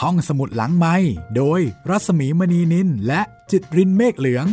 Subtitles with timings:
[0.00, 0.96] ห้องสมุดหลังไม้
[1.36, 3.20] โดยรัสมีมณีนินและ
[3.50, 4.46] จิตรินเมฆเหลือง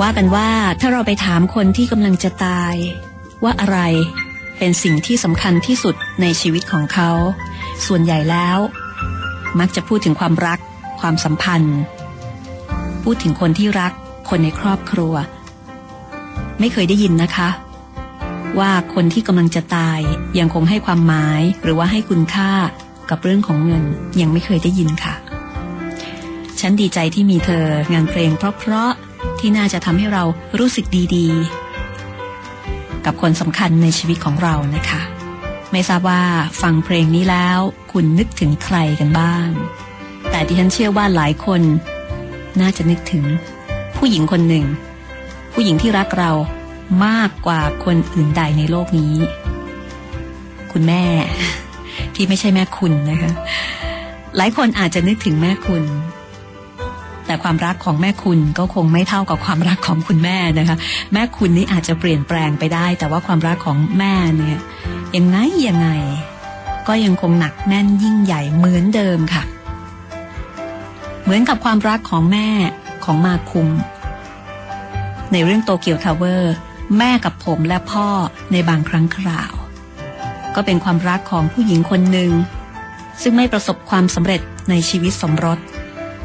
[0.00, 0.50] ว่ากันว่า
[0.80, 2.74] ถ้าเราไปถามคนที่กำลังจะตาย
[3.44, 3.78] ว่าอะไร
[4.58, 7.10] เป็นสิ่งที่สำคัญที่สุดในชีวิตของเขา
[7.86, 8.58] ส่วนใหญ่แล้ว
[9.60, 10.58] มักจะพูดถึงความรัก
[11.00, 11.78] ความสัมพันธ์
[13.04, 13.92] พูดถึงคนที่รัก
[14.28, 15.14] คนในครอบครัว
[16.60, 17.50] ไม่เคยได้ยินนะคะ
[18.58, 20.00] ว่าคนที่กำลังจะตาย
[20.38, 22.52] ยังคงให้ความหมายหรือว่าให้คุณค่า
[23.10, 23.84] กับเรื่องของเงิน
[24.20, 25.14] ยังไม่เคยได้ยินค่ะ
[26.60, 30.24] ฉันดีใจที่มีเธองานเพลงเพราะๆที่น่าจะทำให้เรา
[30.58, 30.86] รู้สึก
[31.16, 35.02] ดีๆ กับคนสำคัญในชีวิตของเรานะคะ
[35.72, 36.22] ไม่ทราบว่า
[36.62, 37.58] ฟังเพลงนี้แล้ว
[37.92, 39.48] คุณนึกถึงใครกันบ้าง
[40.30, 41.62] แต่ที่ฉันเชื่อว่าหลายคน
[42.60, 43.24] น่าจะนึกถึง
[43.96, 44.64] ผู้หญิงคนหนึ่ง
[45.52, 46.30] ผู้หญิงที่รักเรา
[47.04, 49.14] มากกว่าคนอื่นใดในโลกนี้
[50.72, 51.04] คุณแม่
[52.14, 53.32] ที่ไม่ใช่แม่คุณนะคะ
[54.36, 55.84] หลายคนอาจจะนึกถึงแม่คุณ
[57.26, 60.76] แต่ความรักของแม่คุณก็คงไม่เท่ากับความรักของคุณแม่นะคะ
[61.12, 64.58] แม่คุณนี่อาจจะเปลี่ยนแปลงไปได้ แต่ว่าความรักของแม่เนี่ย
[65.16, 65.36] ยังไง
[65.68, 65.88] ยังไง
[66.88, 69.42] ก็ยังคงหนักแน่นยิ่งใหญ่เหมือนเดิมค่ะ
[71.22, 72.48] เหมือนกับความรักของแม่
[73.04, 73.68] ของมาคุม
[75.32, 76.54] ในเรื่องโตเกียวทาวเวอร์
[76.98, 78.08] แม่กับผมและพ่อ
[78.52, 79.52] ในบางครั้งคราว
[80.54, 82.32] ก็เป็นความรักของผู้หญิงคนหนึ่ง
[83.22, 85.58] ซึ่งไม่ประสบความสำเร็จในชีวิตสมรส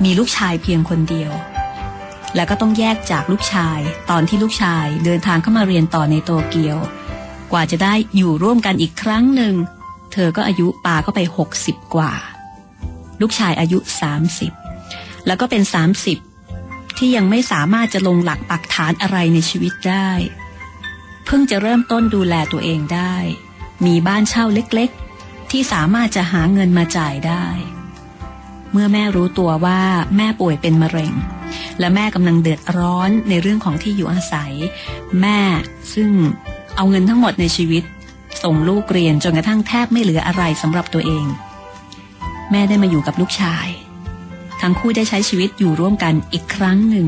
[0.04, 1.32] มีลูกชายเพียงคนเดียว
[2.36, 6.78] แล้วก็ต้องแยกจากลูกชาย ตอนที่ลูกชายเดินทางเข้ามาเรียนต่อในโตเกียว
[7.52, 9.54] กว่าจะได้อยู่ร่วมกันอีกครั้งหนึ่ง
[10.12, 11.20] เธอก็อายุปาเข้าไป
[11.58, 12.14] 60 กว่า
[13.22, 13.80] ลูกชายอายุ
[14.54, 15.64] 30 แล้วก็เป็น
[16.32, 20.10] 30ที่ยังไม่สามารถจะลงหลักปักฐานอะไรในชีวิตได้
[21.26, 23.16] เพิ่งจะเริ่มต้นดูแลตัวเองได้
[23.86, 27.46] มีบ้านเช่าเล็กๆ ที่สามารถจะหาเงินมาจ่ายได้
[28.72, 29.82] เมื่อแม่รู้ตัวว่า
[30.18, 31.14] แม่ป่วยเป็นมะเร็ง
[31.80, 34.54] และแม่กำลังเดือดร้อนในเรื่องของที่อยู่อาศัย
[35.22, 35.40] แม่
[35.94, 36.10] ซึ่ง
[36.76, 37.84] เอาเงินทั้งหมดในชีวิต
[38.44, 41.26] ส่งลูกเรียนจนกระทั่งแทบไม่เหลืออะไรสำหรับตัวเอง
[42.52, 43.68] แม่ได้มาอยู่กับลูกชาย
[44.62, 47.08] ทั้งคู่ได้ใช้ชีวิตอยู่ร่วมกันอีกครั้งหนึ่ง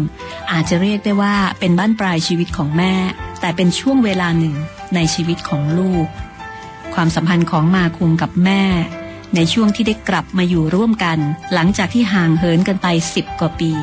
[0.51, 2.93] อาจจะเรียกได้ว่าเป็นบ้านปลายชีวิตของแม่
[3.39, 4.55] แต่เป็นช่วงเวลาหนึ่ง
[4.95, 6.07] ในชีวิตของลูก
[6.93, 8.63] ความสัมพันธ์ของมาคุงกับแม่
[9.35, 11.17] ในช่วงที่ได้กลับมาอยู่ร่วมกัน
[11.53, 13.73] หลังจากที่ห่างเหินกันไปสิบกว่าปี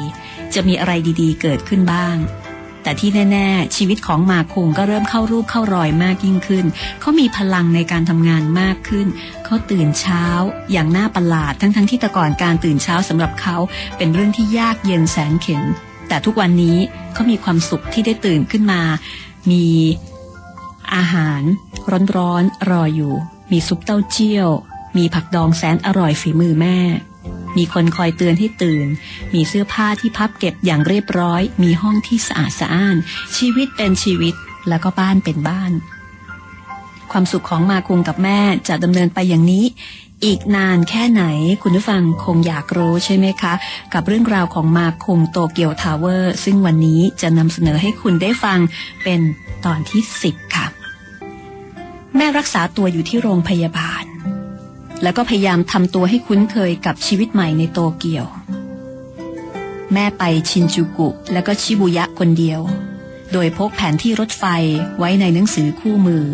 [0.54, 2.16] จะมีอะไรดีๆ เกิดขึ้นบ้าง
[2.82, 6.64] แต่ที่แน่ ๆ ชีวิตของมาคุงก็เริ่มเข้ารูปเข้ารอยมากยิ่งขึ้น
[7.00, 9.06] เขามีพลังในการทำงานมากขึ้น
[9.44, 10.24] เขาตื่นเช้า
[10.72, 13.56] อย่างน่าประหลาดทั้งๆทที่แต่ก่อนการตื่นเช้าสำหรับเขา
[13.96, 15.62] เป็นเรื่องที่ยากเย็นแสนเข็ญ
[16.08, 16.78] แต่ทุกวันนี้
[17.12, 18.80] เขามีความสุขที่ได้ตื่นขึ้นมา
[19.50, 19.66] มี
[20.94, 21.42] อาหาร
[22.16, 23.14] ร้อนๆรออยู่
[23.50, 24.48] มีซุปเต้าเจี้ยว
[24.96, 26.78] มีผักดองแสนอร่อยฝีมือแม่
[27.56, 28.86] มีคนคอยเตือนให้ตื่น
[29.34, 32.96] มีเสื้อผ้าที่พับเก็บอย่างเรียบร้อย มีห้องที่สะอาดสะอ้าน
[33.36, 34.34] ชีวิตเป็นชีวิต
[34.68, 35.72] แล้วก็บ้านเป็นบ้าน
[37.10, 39.64] ความสุขของมาคุงกับแม่จะดำเนินไปอย่างนี้
[40.22, 41.24] อีกนานแค่ไหน
[41.62, 43.54] คุณผู้ฟังคงอยากรู้ใช่ไหมคะ
[43.94, 48.58] กับเรื่องราวของมาคุงโตเกียวทาวเวอร์ ซึ่งวันนี้จะนำเสนอให้คุณได้ฟัง
[49.04, 49.20] เป็น
[49.64, 50.66] ตอนที่ 10 ค่ะ
[52.16, 54.04] แม่รักษาตัวอยู่ที่โรงพยาบาล
[55.02, 58.26] แล้วก็พยายามทำตัวให้คุ้นเคยกับชีวิตใหม่ในโตเกียว
[59.92, 62.60] แม่ไปชินจูกุแล้วก็ชิบุยะคนเดียว
[63.32, 64.44] โดยพกแผนที่รถไฟ
[64.98, 66.24] ไว้ในหนังสือคู่มือ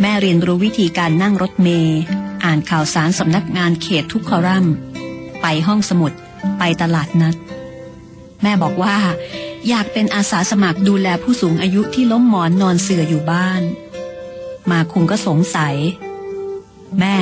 [0.00, 2.00] แม่เรียนรู้วิธีการนั่งรถเมย์
[2.46, 4.66] อ่านข่าวสารสำนักงานเขตทุกคอรัม
[5.42, 6.12] ไปห้องสมุด
[6.58, 7.36] ไปตลาดนัด
[8.42, 8.96] แม่บอกว่า
[9.68, 13.62] อยากเป็นอาสาสมัครดูแลผู้สูงอายุที่ล้มหมอนนอนเสื่ออยู่บ้าน
[14.70, 15.74] มาคุงก็สงสัย
[17.00, 17.16] แม่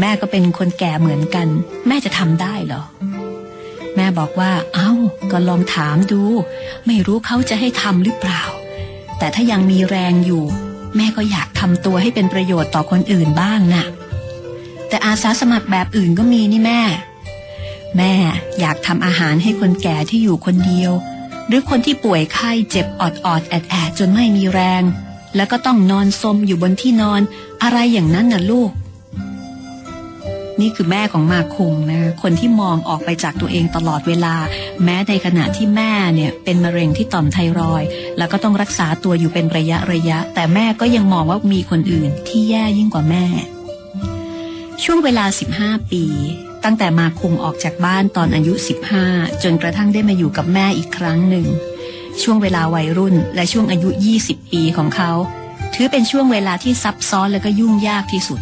[0.00, 1.48] แม่ก็เป็นคนแก่เหมือนกัน
[1.86, 2.84] แม่จะทำได้เหรอ
[3.96, 4.92] แม่บอกว่า เอา้า
[5.30, 6.22] ก็ลองถามดู
[6.86, 8.42] ไม่รู้เขาจะให้ทำหรือเปล่า
[9.18, 10.44] แต่ถ้ายังมีแรงอยู่
[10.96, 13.86] แม่ก็อยากทำตัวให้เป็นประโยชน์ต่อคนอื่นบ้างนะ่ะ
[14.88, 16.80] แต่อาสาสมัครแบบอื่นก็มีนี่แม่
[17.96, 18.14] แม่
[18.60, 20.92] อยากทำอาหารให้คนแก่ที่อยู่คนเดียว
[21.48, 24.82] หรือคนที่ป่วยไข้เจ็บออดออดแอดแอดจนไม่มีแรง
[25.36, 27.20] แล้วก็ต้องนอนซมอยู่บนที่นอน
[27.62, 28.70] อะไรอย่างนั้นน่ะลูก
[30.60, 34.34] นี่คือแม่ของมาคุงนะคนที่มองออกไปจากตัวเองตลอดเวลา
[34.84, 37.82] แม้ในขณะที่แม่เนี่ยเป็นมะเร็งที่ต่อมไทรอย
[38.18, 43.24] แล้วก็ต้องรักษาตัวอยู่เป็นระยะระยะ แต่แม่ก็ยังมองว่ามีคนอื่นที่แย่ยิ่งกว่าแม่
[44.84, 45.24] ช่วงเวลา
[45.58, 46.04] 15 ปี
[46.64, 48.52] ตั้งแต่มาคุงออกจากบ้านตอนอายุ
[48.98, 51.46] 15 จนกระทั่งได้มาอยู่กับแม่อีกครั้งหนึ่ง
[52.22, 53.88] ช่วงเวลาวัยรุ่นและช่วงอายุ
[54.20, 55.10] 20 ปีของเขา
[55.74, 58.40] ถือเป็นช่วงเวลาที่ซับซ้อนและก็ยุ่งยากที่สุด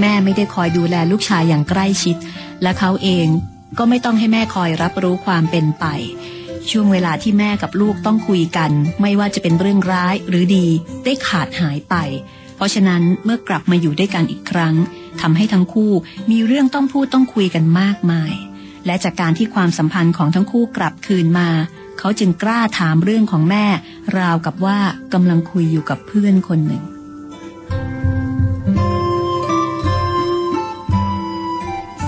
[0.00, 2.16] แม่ไม่ได้คอยดูแลลูกชายอย่างใกล้ชิด
[2.62, 3.26] และเขาเอง
[3.78, 5.84] ก็ไม่ต้องให้แม่คอยรับรู้ความเป็นไป
[6.70, 8.70] ช่วงเวลาที่แม่กับลูกต้องคุยกัน
[9.00, 10.66] ไม่ว่าจะเป็นเรื่องร้ายหรือดี
[11.04, 11.94] ได้ขาดหายไป
[12.56, 14.74] เพราะฉะนั้นเมื่อกลับมาอยู่ด้วยกันอีกครั้ง
[15.22, 15.92] ทำให้ทั้งคู่
[16.30, 18.32] มีเรื่องต้องพูดต้องคุยกันมากมาย
[18.86, 21.48] และจากการที่ความสัมพันธ์ของทั้งคู่กลับคืนมา
[21.98, 23.66] เขาจึงกล้าถามเรื่องของแม่
[24.18, 24.78] ราวกับว่า
[25.12, 26.82] กำลังคุยอยู่กับเพื่อนคนหนึ่ง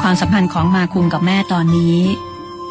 [0.02, 1.98] ความสัมพันธ์ของมาคุงกับแม่ตอนนี้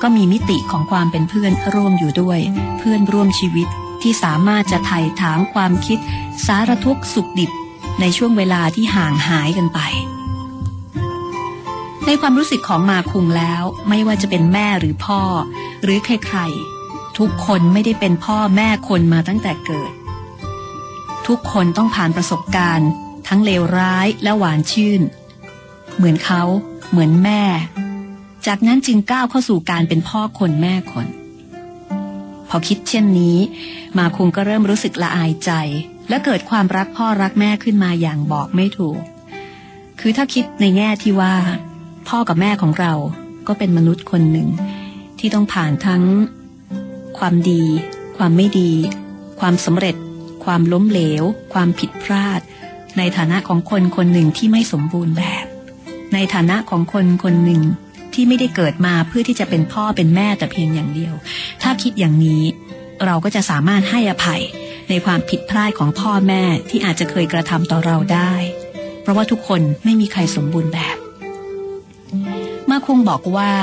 [0.01, 2.39] ก็มีมิติของความเป็นเพื่อนร่วมอยู่ด้วย
[2.77, 3.67] เพื่อนร่วมชีวิต
[4.01, 5.97] ที่สามารถจะไถ่ถามความคิด
[6.45, 7.51] สารทุกข์สุขดิบ
[7.99, 9.79] ในช่วงเวลาที่ห่างหายกันไป
[12.11, 15.21] ในความรู้สึกของมาคุงแล้ว ไม่ว่าจะเป็นแม่หรือพ่อ
[15.83, 19.91] หรือใครๆทุกคนไม่ได้เป็นพ่อแม่คนมาตั้งแต่เกิด
[21.27, 22.89] ทุกคนต้องผ่านประสบการณ์
[23.27, 25.01] ทั้งเลวร้ายและหวานชื่น
[25.95, 26.43] เหมือนเขา
[26.89, 27.43] เหมือนแม่
[28.47, 31.07] จากนั้นจึงก้าวเข้าสู่การเป็นพ่อคนแม่คน
[32.49, 33.37] พอคิดเช่นนี้
[33.97, 35.51] มาคุงก็เริ่มรู้สึกละอายใจ
[36.09, 38.99] และเกิดความรักพ่อรักแม่ขึ้นมาอย่างบอกไม่ถูก
[39.99, 41.35] คือถ้าคิดในแง่ที่ว่า
[42.09, 42.93] พ่อกับแม่ของเรา
[43.47, 44.49] ก็เป็นมนุษย์คนหนึ่ง
[45.19, 46.03] ที่ต้องผ่านทั้ง
[47.17, 47.63] ความดี
[48.17, 48.71] ความไม่ดี
[49.39, 49.95] ความสำเร็จ
[50.45, 51.23] ความล้มเหลว
[51.53, 52.39] ความผิดพลาด
[52.97, 55.45] ในฐานะของคนคนหนึ่งที่ไม่สมบูรณ์แบบ
[56.13, 57.61] ในฐานะของคนคนหนึ่ง
[58.13, 61.13] ที่ไม่ได้เกิดมาเพื่อที่จะเป็นพ่อเป็นแม่แต่เพียงอย่างเดียว
[61.61, 62.43] ถ้าคิดอย่างนี้
[63.05, 64.41] เราก็จะสามารถให้อภัย
[64.89, 68.33] ในความผิดพลาดของพ่อแม่ที่อาจจะเคยกระทำต่อเราได้
[69.01, 70.98] เพราะว่าทุกคนไม่มีใครสมบูรณ์แบบ
[72.87, 73.53] คงบอกว่า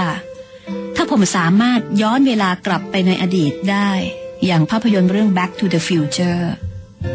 [0.97, 3.91] ถ้าผมสามารถย้อนเวลากลับไปในอดีตได้
[4.47, 6.45] อย่างภาพยนตร์เรื่อง Back to the Future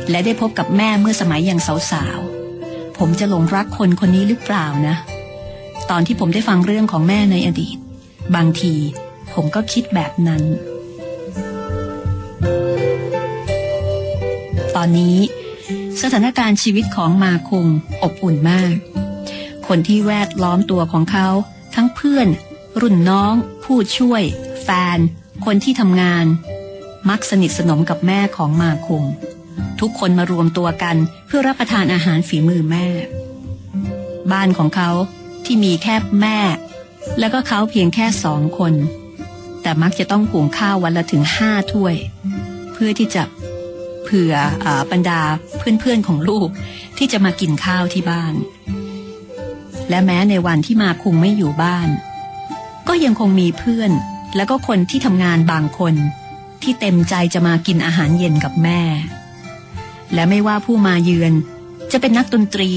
[0.09, 1.59] และได้พบกับแม่เมื่อสมัยยัง
[1.91, 4.95] สาวๆ ผมจะหลงรักคนคนนี้หรือเปล่านะ
[5.89, 7.77] ตอนที่ผมได้ฟังเรื่องของแม่ในอดีต
[8.35, 8.73] บางที
[9.33, 10.43] ผมก็คิดแบบนั้น
[14.75, 15.17] ตอนนี้
[16.01, 17.65] สถานการณ์ชีวิตของมาคง
[18.03, 18.73] อบอุ่นมาก
[19.67, 21.27] คนที่แวดล้อมตัวของเขา
[21.75, 22.27] ทั้งเพื่อน
[22.81, 23.33] รุ่นน้อง
[23.63, 24.23] ผู้ช่วย
[24.63, 24.99] แฟน
[25.45, 26.25] คนที่ทำงาน
[27.09, 29.03] มักสนิทสนมกับแม่ของมาคง
[29.79, 30.95] ทุกคนมารวมตัวกัน
[31.27, 32.87] เพื่อรับประทานอาหารฝีมือแม่
[34.31, 34.89] บ้านของเขา
[35.45, 36.39] ที่มีแค่แม่
[37.19, 38.73] แล้วก็เขาเพียงแค่สองคน
[39.61, 41.95] แต่มักจะต้องหุงข้าววันละถึงห้าถ้วย
[42.73, 43.23] เพื่อที่จะ
[44.03, 44.33] เผื่อ
[44.65, 45.21] อบรรดา
[45.57, 46.49] เพื่อนๆของลูก
[46.97, 48.33] ที่จะมากินข้าวที่บ้าน
[49.91, 51.89] และแม้ในวันที่มาคุงไม่อยู่บ้าน
[52.87, 53.91] ก็ยังคงมีเพื่อน
[54.35, 55.95] แล้วก็คนที่ทำงานบางคน
[56.63, 58.81] ที่เต็มใจจะมากินอาหารเย็นกับแม่
[60.13, 61.33] และไม่ว่าผู้มาเยือน
[61.91, 62.71] จะเป็นนักดนตรี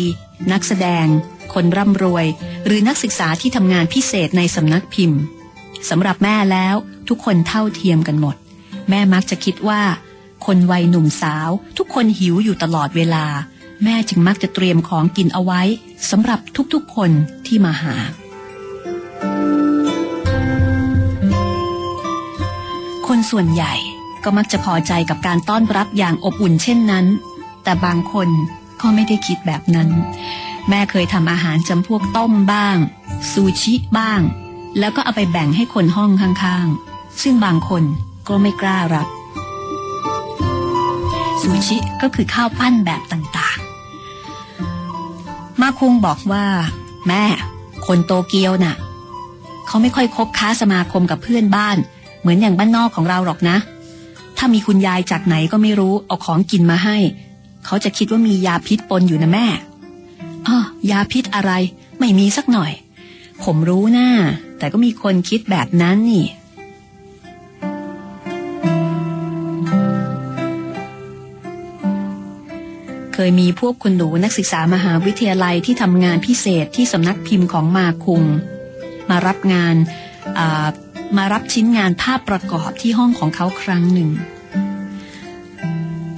[0.53, 1.07] นักแสดง
[1.55, 2.27] คนร่ำรวย
[2.67, 5.21] หรือนักศึกษาที่ทำงานพิเศษในสำนักพิมพ์
[5.89, 6.75] สำหรับแม่แล้ว
[7.09, 8.37] ทุกคนเท่าเทียมกันหมด
[8.91, 9.83] แม่มักจะคิดว่า
[10.47, 13.27] คนวัยหนุ่มสาว ทุกคนหิวอยู่ตลอดเวลา
[13.85, 15.63] แม่จึงมักจะเตรียมของกินเอาไว้
[16.11, 16.41] สำหรับ
[16.75, 17.11] ทุกๆคน
[17.47, 17.95] ที่มาหา
[23.07, 23.75] คนส่วนใหญ่
[24.25, 27.07] ก็มักจะพอใจกับการต้อนรับอย่างอบอุ่นเช่นนั้น
[27.65, 28.29] แต่บางคน
[28.81, 29.89] ก็ไม่ได้คิดแบบนั้น
[30.69, 32.77] แม่เคยทำอาหารจำพวกต้มบ้าง
[33.31, 34.21] ซูชิบ้าง
[34.79, 37.83] แล้วก็เอาไปแบ่งให้คนห้องข้างๆ ซึ่งบางคน
[38.29, 39.09] ก็ไม่กล้ารับ
[41.41, 43.64] ซูชิก็คือข้าวปั้นแบบต่างๆ
[45.65, 46.45] มาคุงบอกว่า
[47.09, 47.25] แม่
[47.87, 48.75] คนโตเกียวน่ะ
[49.67, 51.77] เขาไม่ค่อยคบค้าสมาคมกับเพื่อนบ้าน
[52.21, 53.57] เหมือนอย่างบ้านนอกของเราหรอกนะ
[54.37, 56.97] ถ้ามีคุณยายจากไหนก็ไม่รู้เอาของกินมาให้
[57.65, 59.47] เขาจะคิดว่ามียาพิษปนอยู่นะแม่
[60.47, 60.59] อ้อ
[60.91, 61.53] ยาพิษอะไร
[61.99, 62.73] ไม่มีสักหน่อย
[63.45, 64.09] ผมรู้นะ่า
[64.59, 66.25] แต่ก็มีคนคิดแบบนั้นนี่
[73.29, 78.23] ยมีพวกคุณหนูนักศึกษามหาวิทยาลัยที่ทำงานพิเศษที่สำนักพิมพ์ของมาคุง
[79.11, 79.75] มารับงาน
[81.17, 84.11] มารับชิ้นงานภาพประกอบที่ห้องของเขาครั้งหนึ่ง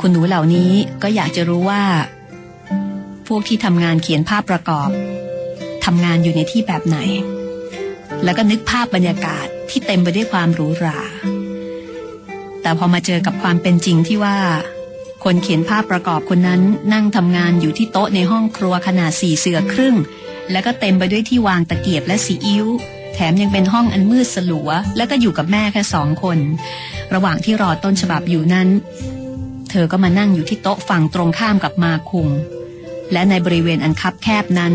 [0.01, 0.71] คุณหนูเหล่านี้
[1.03, 1.83] ก็อยากจะรู้ว่า
[3.29, 4.91] พวกที่ทำงานเขียนภาพประกอบ
[5.85, 6.99] ทำงานอยู่ในที่แบบไหน
[8.25, 10.99] แล้วก็นึกภาพบรรยากาศที่เต็มไปด้วยความหรูหรา
[12.63, 14.37] แต่พอมาเจอกับความเป็นจริงที่ว่า
[15.31, 19.97] คนเขียนภาพประกอบคนนั้นนั่งทำงานอยู่ที่โต๊ะในห้องครัวขนาดสี่เสือครึ่ง
[20.53, 22.67] แล้วก็เต็มไปด้วยที่วางตะเกียบและซีอิ๊ว
[23.15, 26.39] แถมยังเป็นห้องอันมืดสลัว แล้วก็อยู่กับแม่แค่สองคน
[27.15, 28.69] ระหว่างที่รอต้นฉบับอยู่นั้น
[29.71, 32.29] เธธอก็มานั่งอยู่ที่โต๊ะฝั่งตรงข้ามกับมาคุง
[33.13, 34.73] และในบริเวณอันคับแคบนั้น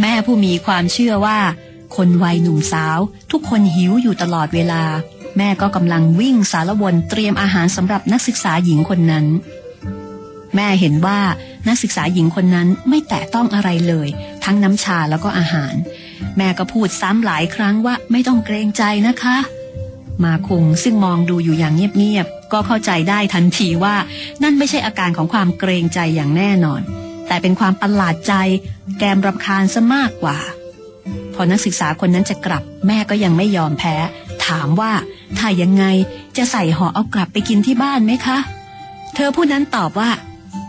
[0.00, 1.38] แม่ผู้มีความเชื่อว่า
[1.96, 2.98] คนวัยหนุ่มสาว
[3.32, 4.82] ทุกคนหิวอยู่ตลอดเวลา
[5.36, 9.26] แม่ก็กำลังวิ่งสารวนเตรียมอาหารสำหรับนักศึกษาหญิงคนนั้น
[10.56, 11.20] แม่เห็นว่า
[11.68, 14.08] นักศึกษาหญิงคนนั้นไม่แตะต้องอะไรเลย
[14.44, 15.74] ทั้งน้ำชาแล้วก็อาหาร
[16.36, 19.36] แม่ก็พูดซ้ำหลายครั้งว่าไม่ต้องเกรงใจนะคะ
[20.24, 23.96] มาคุงซึ่งมองดูอยู่อย่างเงียบๆก็เข้าใจได้ทันทีว่า
[24.42, 26.80] นั่นไม่ใช่อาการของความเกรงใจอย่างแน่นอน
[27.28, 28.34] แต่เป็นความประหลาดใจ
[28.98, 30.38] แกมรำคาญซะมากกว่า
[31.34, 33.96] พอนักศึกษาคนนั้นจะกลับ แม่ก็ยังไม่ยอมแพ้
[34.46, 34.92] ถามว่า
[35.38, 35.84] ถ้ายังไง
[36.36, 38.38] จะใส่ห่อเอากลับไปกินที่บ้านไหมคะ
[39.14, 40.10] เธอผู้นั้นตอบว่า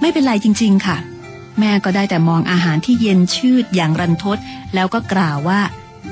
[0.01, 0.97] ไม่เป็นไรจริง ๆ ค่ะ
[1.59, 4.37] แม่ก็ได้แต่มองอาหารที่เย็นชืดอย่างรันทด
[4.75, 5.61] แล้วก็กล่าวว่า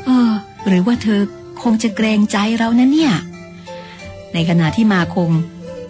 [0.05, 0.31] เออ
[0.67, 1.21] หรือว่าเธอ
[1.63, 3.13] คงจะเกรงใจเรานะเนี่ย
[4.33, 5.31] ในขณะที่มาคง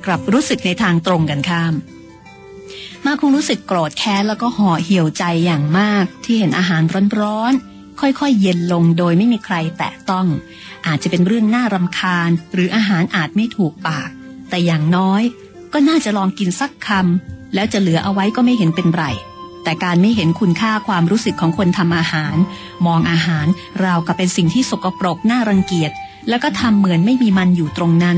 [0.06, 1.74] กลับรู้สึกในทางตรงกันข้าม
[3.06, 6.82] มาคงรู้สึกโกรธแค้นแล้วก็ห่อเหี่ยวใจอย่างมากที่เห็นอาหาร
[7.20, 10.28] ร้อนๆค่อยๆ เย็นลงโดยไม่มีใครแตะต้อง
[10.88, 14.10] อาจจะเป็นเรื่องน่ารำคาญ หรืออาหารอาจไม่ถูกปาก
[14.50, 15.22] แต่อย่างน้อย
[15.74, 19.06] ก็น่าจะลองกินสักคำ แล้วจะเหลือเอาไว้ก็ไม่เห็นเป็นไร
[19.64, 22.36] แต่การไม่เห็นคุณค่าความรู้สึกของคนทำอาหาร
[22.86, 23.48] มองอาหาร
[23.84, 25.92] ราวกับเป็นสิ่งที่สกปรกน่ารังเกียจ
[26.30, 28.18] แล้วก็ทำเหมือนไม่มีมันอยู่ตรงนั้น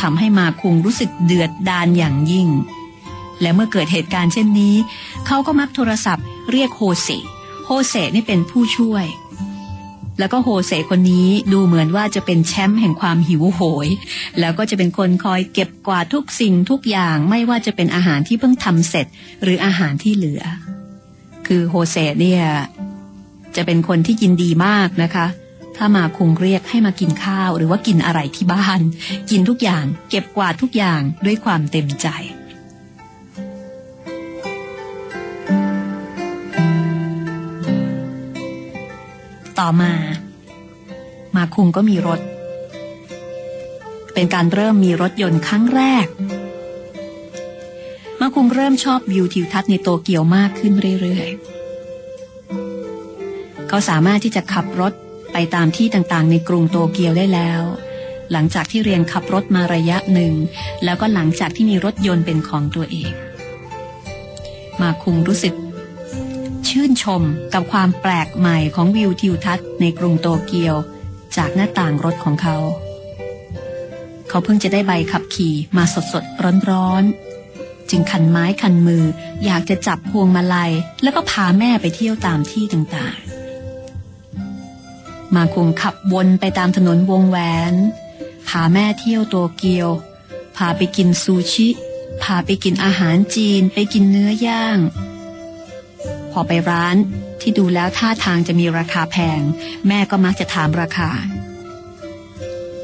[0.00, 2.48] ทำให้มาคุงรู้สึกเดือดดาลอย่างยิ่ง
[3.40, 4.74] และเมื่อเกิดเหตุการณ์เช่นนี้
[5.26, 7.08] เขาก็มักโทรศัพท์ เรียกโฮเซ
[7.66, 9.04] โฮเซนี่เป็นผู้ช่วย
[10.18, 13.88] แล้วก็โฮเซคนนี้ดูเหมือนว่าจะเป็นแชมป์แห่งความหิวโหย
[14.40, 19.06] แล้วก็จะเป็นคนคอยเก็บกวาดทุกสิ่งทุกอย่างไม่ว่าจะเป็นอาหารที่เพิ่งทำเสร็จ
[19.42, 20.42] หรืออาหารที่เหลือ
[21.46, 22.44] คือโฮเซเนี่ย
[23.56, 25.26] จะเป็นคนที่ยินดีมากนะคะ
[25.76, 28.80] ถ้ามาคุงเรียกให้มากินข้าว หรือว่ากินอะไรที่บ้าน
[29.30, 32.06] กินทุกอย่าง เก็บกวาดทุกอย่างด้วยความเต็มใจ
[39.60, 39.92] ต่อมา
[41.36, 42.20] มาคุงก็มีรถ
[44.14, 46.06] เป็นการเริ่มมีรถยนต์ครั้งแรก
[48.20, 54.92] มาคุงเริ่มชอบวิวทิวทัศน์ในโตเกียวมากขึ้นเรื่อยๆ เขาสามารถที่จะขับรถ
[55.32, 57.62] ไปตามที่ต่างๆ ในกรุงโตเกียวได้แล้ว
[58.32, 60.34] หลังจากที่เรียนขับรถมาระยะหนึ่ง
[60.84, 63.12] แล้วก็หลังจากที่มีรถยนต์เป็นของตัวเอง
[64.80, 65.54] มาคุงรู้สึก
[66.72, 67.22] ชื่นชม
[67.54, 70.74] กับความแปลกใหม่ของวิวทิวทัศน์ในกรุงโตเกียว
[71.36, 72.56] จากหน้าต่างรถของเขา
[74.28, 79.04] เขาเพิ่งจะได้ใบขับขี่มาสดสดร้อนร้อนๆ จึงคันไม้คันมือ
[79.44, 87.38] อยากจะจับพวงมาลัย แล้วก็พาแม่ไปเที่ยวตามที่ต่างๆ มาคงขับวนไปตามถนนวงแหว
[87.72, 87.74] น
[88.48, 89.88] พาแม่เที่ยวโตเกียว
[90.56, 91.68] พาไปกินซูชิ
[92.22, 94.78] พาไปกินอาหารจีน ไปกินเนื้อย่าง
[96.32, 96.96] พอไปร้าน
[97.40, 99.40] ที่ดูแล้วท่าทางจะมีราคาแพง
[99.88, 101.10] แม่ก็มักจะถามราคา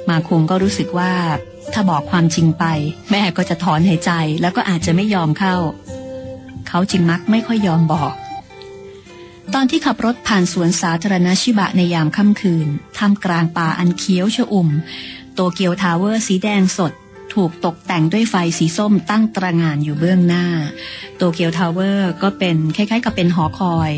[0.09, 1.13] มาคุงก็รู้สึกว่า
[1.73, 2.65] ถ้าบอกความจริงไป
[3.11, 5.57] แม่ก็จะถอนหายใจแล้วก็อาจจะไม่ยอมเข้า
[6.69, 8.13] เขาจึงมักไม่ค่อยยอมบอก
[9.55, 14.69] ตอนที่ขับรถผ่านสวนสาธารณะชิบะในยามค่ำคืนท่ามกลางป่าอันเขียวชอุ่ม
[15.35, 16.93] โตเกียวทาวเวอร์สีแดงสด
[17.39, 20.47] ถูกตกแต่งด้วยไฟสีส้มตั้งตระหง่านอยู่เบื้องหน้า
[21.17, 23.91] โตเกียวทาวเวอร์ก็เป็นคล้ายๆ กับเป็นหอคอย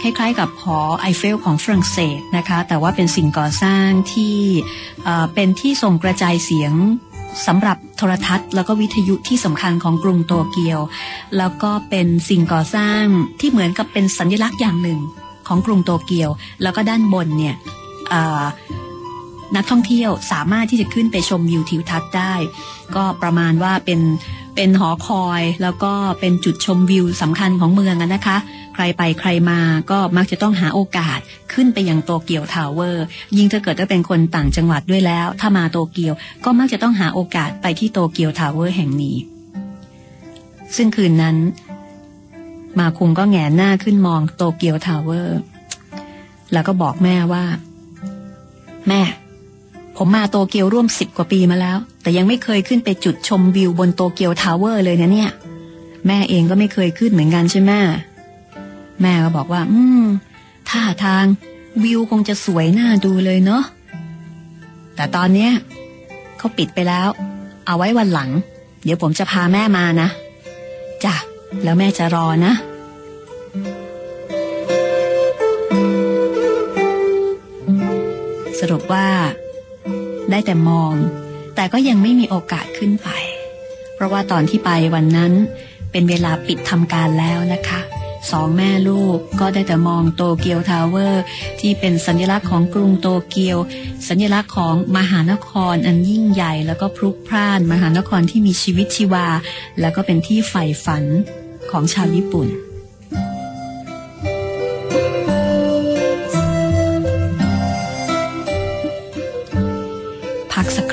[0.00, 4.36] คล้ายๆ กับหอไอเฟลของฝรั่งเศสนะคะ แต่ว่าเป็นสิ่งก่อสร้างที่
[5.34, 6.72] เป็นที่ส่งกระจายเสียง
[7.46, 10.80] สำหรับโทรทัศน์ แล้วก็วิทยุที่สำคัญของกรุงโตเกียว
[11.36, 13.04] แล้วก็เป็นสิ่งก่อสร้าง
[13.40, 15.00] ที่เหมือนกับเป็นสัญลักษณ์อย่างหนึ่ง
[15.48, 16.30] ของกรุงโตเกียว
[16.62, 17.56] แล้วก็ด้านบนเนี่ย
[19.56, 22.34] นักท่องเที่ยวสามารถที่จะขึ้นไปชมวิวทิวทัศน์ได้
[22.96, 24.00] ก็ประมาณว่าเป็น
[24.56, 28.36] เป็นหอคอย แล้วก็เป็นจุดชมวิวสำคัญของเมืองนะคะ
[28.74, 29.60] ใครไปใครมา
[29.90, 31.18] ก็มักจะต้องหาโอกาส
[31.52, 33.04] ขึ้นไปยังโตเกียวทาวเวอร์
[33.36, 36.14] ยิ่งถ้าเกิดว่าเป็นคนต่างจังหวัดด้วยแล้ว ถ้ามาโตเกียว
[36.44, 39.16] ก็มักจะต้องหาโอกาสไปที่โตเกียวทาวเวอร์แห่งนี้
[40.76, 41.36] ซึ่งคืนนั้น
[42.78, 45.38] มาคุงก็แหงนหน้าขึ้นมองโตเกียวทาวเวอร์
[46.52, 47.44] แล้วก็บอกแม่ว่า
[48.88, 49.00] แม่
[49.96, 55.30] ผมมาโตเกียวร่วมสิบกว่าปีมาแล้ว แต่ยังไม่เคยขึ้นไปจุดชมวิวบนโตเกียวทาวเวอร์เลยนะเนี่ย
[56.06, 57.72] แม่เองก็ไม่เคยขึ้นเหมือนกันใช่ไหม
[59.02, 60.04] แม่ก็บอกว่า อืม
[60.70, 61.24] ท่าทาง
[61.82, 63.64] วิวคงจะสวยน่าดูเลยเนาะ
[64.96, 65.52] แต่ตอนเนี้ย
[66.38, 67.08] เขาปิดไปแล้ว
[67.66, 68.30] เอาไว้วันหลัง
[68.84, 70.08] เดี๋ยวผมจะพาแม่มานะ
[71.04, 71.14] จ้ะ
[71.62, 72.52] แล้วแม่จะรอนะ
[78.60, 79.06] สรุปว่า
[80.30, 80.92] ได้แต่มอง
[81.54, 83.08] แต่ก็ยังไม่มีโอกาสขึ้นไป
[83.94, 85.32] เพราะว่าตอนที่ไปวันนั้น
[85.90, 87.80] เป็นเวลาปิดทำการแล้วนะคะ
[88.32, 91.24] สองแม่ลูกก็ได้แต่มองโตเกียวทาวเวอร์
[91.60, 93.58] ที่เป็นสัญลักษณ์ของกรุงโตเกียว
[94.08, 99.26] สัญลักษณ์ของมหานครอันยิ่งใหญ่ แล้วก็พลุกพล่าน มหานครที่มีชีวิตชีวา
[99.80, 101.04] แล้วก็เป็นที่ใฝ่ฝัน
[101.70, 102.48] ของชาวญี่ปุ่น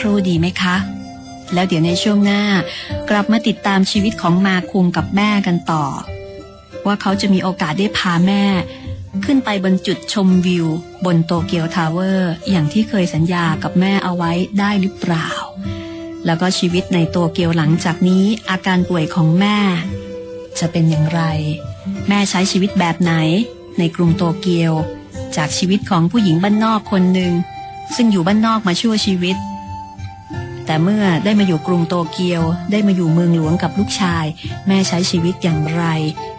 [0.02, 0.76] ครู่ดีไหมคะ
[1.54, 2.44] แล้วเดี๋ยวในช่วงหน้า
[3.10, 5.86] กลับมาติดตามชีวิตของมาคุงกับแม่กันต่อ
[6.86, 8.44] ว่าเขาจะมีโอกาสได้พาแม่
[9.26, 10.68] ขึ้นไปบนจุดชมวิว
[11.06, 15.30] บนโตเกียวทาวเวอร์ อย่างที่เคยสัญญากับแม่เอาไว้ได้หรือเปล่า
[16.26, 19.58] แล้วก็ชีวิตในโตเกียวหลังจากนี้อาการป่วยของแม่
[20.60, 21.22] จะเป็นอย่างไร
[22.08, 23.14] แม่ใช้ชีวิตแบบไหน
[23.78, 24.74] ในกรุงโตเกียว
[25.38, 27.34] จากชีวิตของผู้หญิงบ้านนอกคนหนึ่ง
[27.96, 29.38] ซึ่งอยู่บ้านนอกมาชั่วชีวิต
[30.72, 34.26] แต่เมื่อได้มาอยู่กรุงโตเกียว ได้มาอยู่เมืองหลวงกับลูกชาย
[34.68, 35.84] แม่ใช้ชีวิตอย่างไร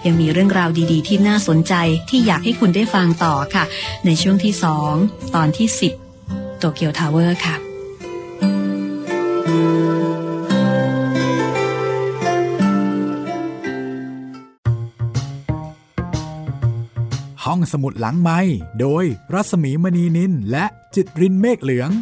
[0.04, 1.74] ยังมีเรื่องราวดีๆ ที่น่าสนใจ
[2.10, 3.64] ที่อยากให้คุณได้ฟังต่อค่ะ
[4.06, 4.92] ในช่วงที่สอง
[5.34, 5.68] ตอนที่
[6.12, 7.56] 10 โตเกียวทาวเวอร์ค่ะ
[17.44, 18.40] ห้องสมุดหลังไม้
[18.80, 21.92] โดยรัสมีมณีนินและจิตรินเมฆเหลือง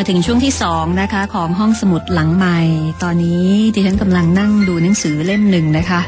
[0.00, 2.58] มาถึงช่วงที่สองนะคะ ของห้องสมุดหลังใหม่
[3.02, 6.00] ตอนนี้ดิฉันกำลังนั่งดูหนังสือเล่มหนึ่งนะคะ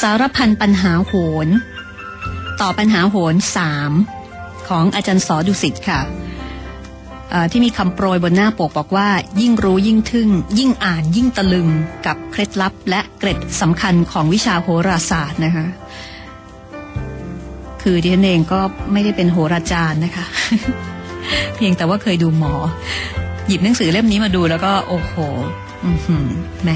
[0.00, 1.12] สารพันปัญหาโห
[1.46, 1.48] น
[2.60, 3.92] ต่อปัญหาโหนสาม
[4.68, 6.00] ของอาจารย์สอดุสิตค่ะ
[7.50, 9.08] ที่มีคำโปรยบนหน้าปกบอกว่า
[9.40, 11.68] ยิ่งรู้ยิ่งทึ่ง ยิ่งอ่านยิ่งตะลึง
[12.06, 15.66] กับเคล็ดลับและเกร็ดสำคัญของวิชาโหราศาสตร์นะคะ
[17.82, 18.60] คือดิฉันเองก็
[18.92, 20.24] ไม่ได้เป็นโหราจารย์นะคะ
[21.56, 22.54] เพียงแต่ว่าเคยดูหมอ
[23.46, 25.14] หยิบหนังสือเล่มนี้มาดูแล้วก็โอ้โห
[26.62, 26.70] แหม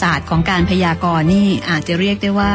[0.00, 2.52] ศาสตร์ของการพยากรณ์นี่อาจจะเรียกได้ว่า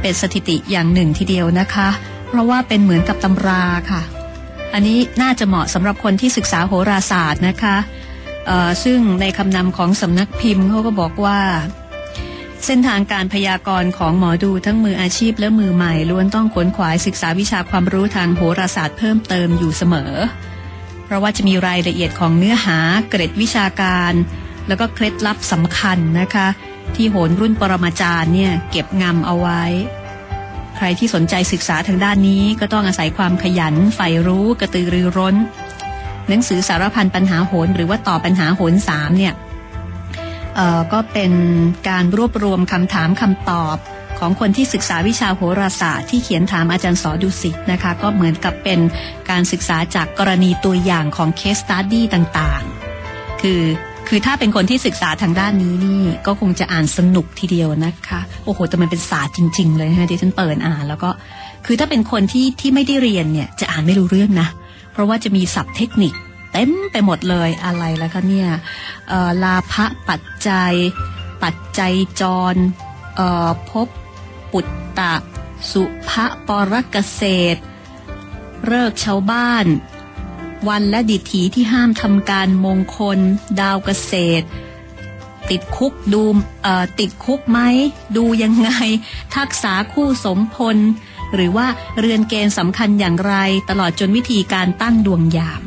[0.00, 1.88] เป็นสถิติอย่างหนึ่งทีเดียวนะคะ
[2.28, 4.02] เพราะว่าเป็นเหมือนกับตำราค่ะ
[4.74, 7.76] อันนี้น่าจะเหมาะสำหรับคนที่ศึกษาโหราศาสตร์นะคะ
[8.84, 11.40] ซึ่งในคำนำของสำนักพิมพ์เขาก็บอกว่า
[12.64, 20.12] เส้นทางการพยากรณ์ของหมอดูทั้งมืออาชีพและมือใหม่ล้วนต้องขวนขวายศึกษาวิชาความรู้ทางโหราศาสตร์เพิ่มเติมอยู่เสมอ
[21.06, 22.78] เพราะว่าจะมีรายละเอียดของเนื้อหา
[23.10, 24.12] เกร็ดวิชาการ
[24.68, 26.48] แล้วก็เคล็ดลับสำคัญนะคะ
[26.94, 29.62] ที่โหนรุ่นปรมาจารย์เนี่ยเก็บงำเอาไว้
[30.76, 35.36] ใครที่สนใจศึกษาทางด้านนี้ก็ต้องอาศัยความขยันใฝ่รู้กระตือรือร้น
[36.28, 39.34] หนังสือสารพันปัญหาโหนหรือว่าต่อปัญหาโหนสามเนี่ย
[40.92, 41.32] ก็เป็น
[41.88, 43.76] การรวบรวมคำถามคำตอบ
[44.18, 48.80] ของคนที่ศึกษาวิชาโหราศาสตร์ที่เขียนถามอาจารย์สอดุสิตนะคะ ก็เหมือนกับเป็น
[49.30, 53.62] การศึกษาจากกรณีตัวอย่างของเคสตัดดี้ต่างๆ คือ
[54.08, 61.10] คือถ้าเป็นคนที่ศึกษาทางด้านนี้นี่ก็คงจะอ่านสนุกทีเดียวนะคะ โอ้โห แต่มันเป็นศาสตร์จริง ๆ เลยนะที่ฉันเปิดอ่านแล้วก็
[61.66, 64.48] คือถ้าเป็นคนที่ที่ไม่ได้เรียนเนี่ยจะอ่านไม่รู้เรื่องนะ
[64.92, 66.12] เพราะว่าจะมีศัพท์เทคนิค
[66.52, 68.48] เต็มไปหมดเลยอะไรแล้วก็เนี่ย
[69.42, 69.74] ลาภ
[70.08, 70.72] ปัจจัย
[71.42, 72.54] ปัจจัยจร
[73.16, 73.88] เอ่อภพ
[74.56, 75.14] ปุตตะ
[75.72, 76.10] สุภ
[76.48, 77.22] ปรกเกษ
[77.54, 77.60] ตร
[78.66, 79.66] เลิกชาวบ้าน
[80.68, 83.18] วันและดิถีที่ห้ามทำการมงคล
[83.60, 84.46] ดาวเกษตร
[85.50, 86.24] ติดคุกดู
[87.00, 87.58] ติดคุกไหม
[88.16, 88.70] ดูยังไง
[89.36, 90.76] ทักษาคู่สมพล
[91.34, 91.66] หรือว่า
[91.98, 93.34] เรือนเกณฑ์สำคัญอย่างไร
[93.70, 95.62] ตลอดจนวิธีการตั้งดวงยาม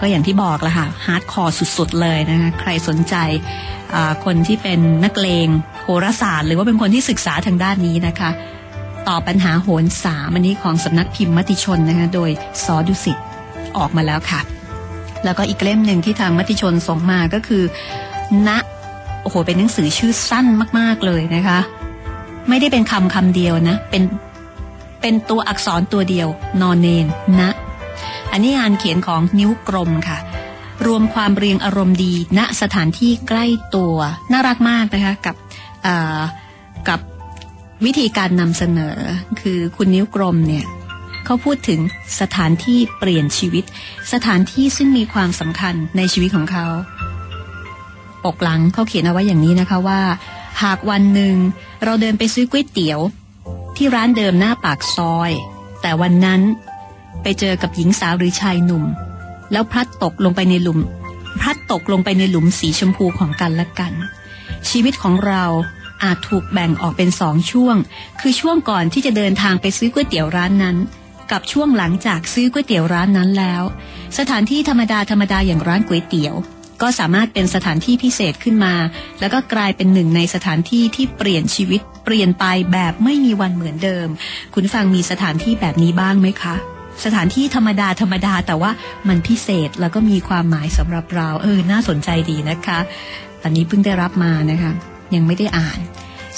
[0.00, 3.14] ก็อย่างที่บอกละค่ะ hardcore สุดๆเลยนะคะใครสนใจ
[4.24, 5.48] คนที่เป็นนักเลง
[5.86, 8.30] โหราศาสตร์ หรือว่าเป็นคนที่ศึกษาทางด้านนี้นะคะ
[9.08, 12.30] ตอบปัญหาโหรสามอันนี้ของสำนักพิมพ์มติชนนะคะโดย
[12.64, 13.18] ซอดุสิต
[13.76, 14.40] ออกมาแล้วค่ะ
[15.24, 17.62] แล้วก็อีกเล่มหนึ่งที่ทางมติชนส่งมาก็คือ
[18.48, 18.50] ณ
[19.22, 20.46] โอ้โหเป็นหนังสือชื่อสั้น
[20.78, 21.58] มากๆเลยนะคะ
[22.48, 24.02] ไม่ได้เป็นคำคำเดียวนะ เป็น
[25.00, 26.28] เป็นตัวอักษรตัวเดียว
[26.60, 27.06] นอนเนน
[27.40, 27.50] นะ
[28.32, 30.18] อันนี้งานเขียนของนิ้วกลมค่ะ
[30.86, 33.96] รวมความเรียงอารมณ์ดีณสถานที่ใกล้ตัว
[34.32, 35.34] น่ารักมากนะคะ กับ
[36.88, 37.00] กับ
[37.84, 38.96] วิธีการนำเสนอ
[39.40, 40.66] คือคุณนิ้วกลมเนี่ย
[41.24, 41.80] เขาพูดถึง
[42.20, 43.64] สถานที่เปลี่ยนชีวิต
[44.12, 46.66] สถานที่ซึ่งมีความสำคัญในชีวิตของเขา
[48.24, 50.00] ปกหลังเขาเขียนเอาไว้อย่างนี้นะคะว่า
[50.62, 51.34] หากวันหนึ่ง
[51.84, 53.00] เราเดินไปซื้อก๋วยเตี๋ยว
[53.76, 55.30] ที่ร้านเดิมหน้าปากซอย
[55.82, 56.40] แต่วันนั้น
[57.22, 58.84] ไปเจอกับหญิงสาวหรือชายหนุ่ม
[59.52, 60.80] แล้วพลัดตกลงไปในหลุม
[61.40, 63.92] พลัดตกลงไปในหลุมสีชมพูของกันและกัน
[64.70, 65.44] ชีวิตของเรา
[66.02, 67.76] อาจถูกแบ่งออกเป็นสองช่วง
[68.20, 70.76] คือช่วงก่อนที่จะเดินทางไปซื้อก๋วยเตี๋ยวร้านนั้น
[71.30, 73.62] กับช่วงหลังจากซื้อก๋วยเตี๋ยวร้านนั้นแล้ว
[74.18, 76.34] สถานที่ธรรมดาธรรมดาอย่างร้านก๋วยเตี๋ยว
[76.82, 78.74] ก็สามารถเป็นสถานที่พิเศษขึ้นมา
[79.20, 84.08] แล้วก็กลายเป็นหนึ่งในสถานที่ที่เปลี่ยนชีวิต เปลี่ยนไปแบบไม่มีวันเหมือนเดิม
[84.54, 86.54] คุณฟังมีสถานที่แบบนี้บ้างไหมคะ
[87.04, 88.70] สถานที่ธรรมดาธรรมดาแต่ว่า
[89.08, 92.78] มันพิเศษแล้วก็มีความหมายสำหรับเรา เออ น่าสนใจดีนะคะ
[93.42, 94.72] ตอนนี้เพิ่งได้รับมานะคะ
[95.14, 95.78] ยังไม่ได้อ่าน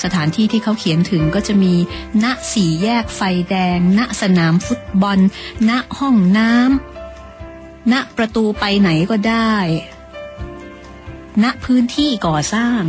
[0.02, 1.74] สถานที่ที่เขาเขียนถึงก็จะมี
[2.24, 5.18] ณสี่แยกไฟแดง ณสนามฟุตบอล
[5.68, 9.54] ณห้องน้ำณประตูไปไหนก็ได้
[11.44, 12.83] ณพื้นที่ก่อสร้าง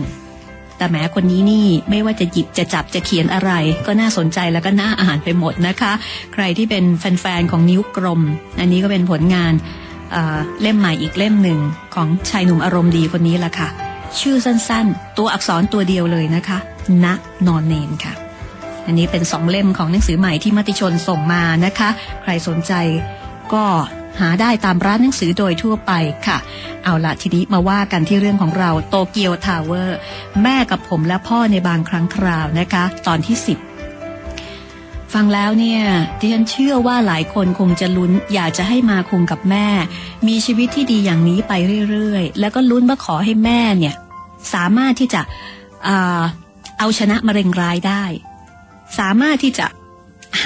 [0.78, 3.52] แต่แม้คนนี้นี่ไม่ว่าจะหยิบจะจับจะเขียนอะไร
[3.88, 5.94] ก็น่าสนใจแล้วก็น่าอ่านไปหมดนะคะ
[6.34, 8.22] ใครที่เป็นแฟนๆของนิ้วกลม
[8.60, 9.54] อันนี้ก็เป็นผลงาน
[10.12, 11.60] เเล่มใหม่อีกเล่มหนึ่ง
[11.96, 13.89] ของชายหนุ่มอารมณ์ดีคนนี้ละค่ะ
[14.20, 16.58] ชื่อสั้นๆ ตัวอักษรตัวเดียวเลยนะคะ
[17.04, 17.06] ณ
[17.48, 18.14] นอนเนนค่ะ
[18.86, 21.90] อันนี้เป็นสองเล่มของหนังสือใหม่ที่มติชนส่งมานะคะ
[22.22, 22.74] ใครสนใจ
[23.54, 23.66] ก็
[24.20, 25.92] หาได้ตามร้านหนังสือโดยทั่วไป
[26.28, 26.38] ค่ะ
[26.84, 29.98] เอาละทีนี้มาว่ากันที่เรื่องของเราโตเกียวทาวเวอร์
[30.44, 33.69] แม่กับผมและพ่อในบางครั้งคราวนะคะ ตอนที่ 10
[35.14, 35.82] ฟังแล้วเนี่ย
[36.20, 39.68] ดิฉันเชื่อว่าหลายคนคงจะลุ้น อยากจะให้มาคุงกับแม่
[40.28, 41.54] มีชีวิตที่ดีอย่างนี้ไป
[41.90, 43.96] เรื่อยๆ แล้วก็ลุ้นว่าขอให้แม่เนี่ย
[44.54, 45.22] สามารถที่จะ
[46.80, 48.04] เอาชนะมะเร็งร้ายได้
[49.00, 49.68] สามารถที่จะ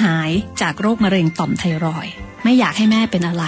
[0.00, 2.06] หายจากโรคมะเร็งต่อมไทรอย
[2.42, 3.44] ไม่อยากให้แม่เป็นอะไร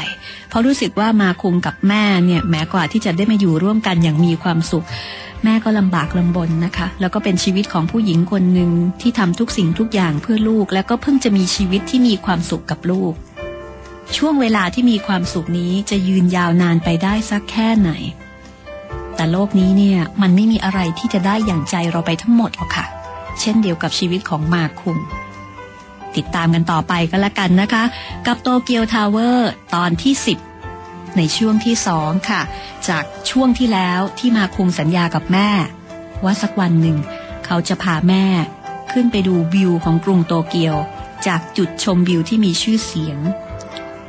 [0.48, 4.87] เพราะรู้สึกว่ามาคุมกับแม่เนี่ยแม้กว่าที่จะได้มาอยู่ร่วมกันอย่างมีความสุข
[5.44, 8.70] แม่ก็ลำบากลำบนนะคะ แล้วก็เป็นชีวิตของผู้หญิงคนหนึ่ง
[9.01, 13.12] ที่ทำทุกสิ่งทุกอย่างเพื่อลูก แล้วก็เพิ่งจะมีชีวิตที่มีความสุขกับลูก
[14.16, 17.90] ช่วงเวลาที่มีความสุขนี้จะยืนยาวนานไปได้สักแค่ไหน
[19.16, 22.87] แต่โลกนี้เนี่ยมันไม่มีอะไรที่จะได้อย่างใจเราไปทั้งหมดหรอกค่ะ
[23.40, 24.99] เช่นเดียวกับชีวิตของมาคุง
[26.16, 27.85] ติดตามกันต่อไปก็แล้วกันนะคะ
[28.27, 30.56] กับโตเกียวทาวเวอร์ตอนที่ 10
[31.16, 32.42] ในช่วงที่สองค่ะ
[32.88, 35.50] จากช่วงที่แล้วที่มาคุงสัญญากับแม่
[36.24, 36.98] ว่าสักวันหนึ่ง
[37.46, 38.24] เขาจะพาแม่
[38.92, 40.76] ขึ้นไปดูวิวของกรุงโตเกียว
[41.26, 43.18] จากจุดชมวิวที่มีชื่อเสียง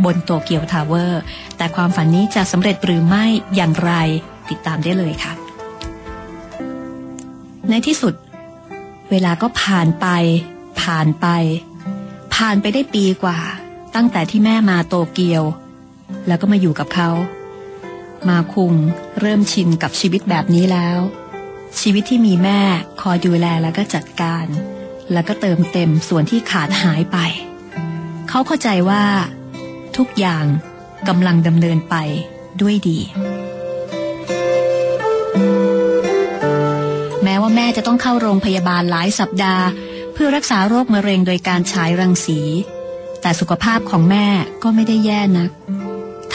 [0.04, 1.22] บนโตเกียวทาวเวอร์
[1.58, 3.92] แต่ความฝันนี้จะสำเร็จหรือไม่อย่างไร
[4.50, 5.34] ติดตามได้เลยค่ะ
[7.70, 8.14] ในที่สุด
[9.10, 10.08] เวลาก็ผ่านไป
[10.82, 11.28] ผ่านไป
[12.36, 13.40] ผ่านไปได้ปีกว่า
[13.96, 15.44] ตั้งแต่ที่แม่มาโตเกียว
[16.28, 17.10] แล้วก็มาอยู่กับเขา
[18.30, 18.74] มาคุง
[19.20, 21.00] เริ่มชินกับชีวิตแบบนี้แล้ว
[21.82, 22.60] ชีวิตที่มีแม่
[23.02, 24.46] คอยดูแลแล้วก็จัดการ
[25.14, 27.18] แล้วก็เติมเต็มส่วนที่ขาดหายไป
[28.30, 29.04] เขาเข้าใจว่า
[29.98, 30.46] ทุกอย่าง
[31.08, 31.96] กำลังดำเนินไป
[32.62, 33.00] ด้วยดี
[37.24, 39.66] แม้ว่าแม่จะต้องเข้าโรงพยาบาลหลายสัปดาห์
[40.14, 42.40] เพื่อรักษาโรคมะเร็งโดยการฉายรังสี
[43.22, 44.26] แต่สุขภาพของแม่
[44.64, 45.52] ก็ไม่ได้แย่นัก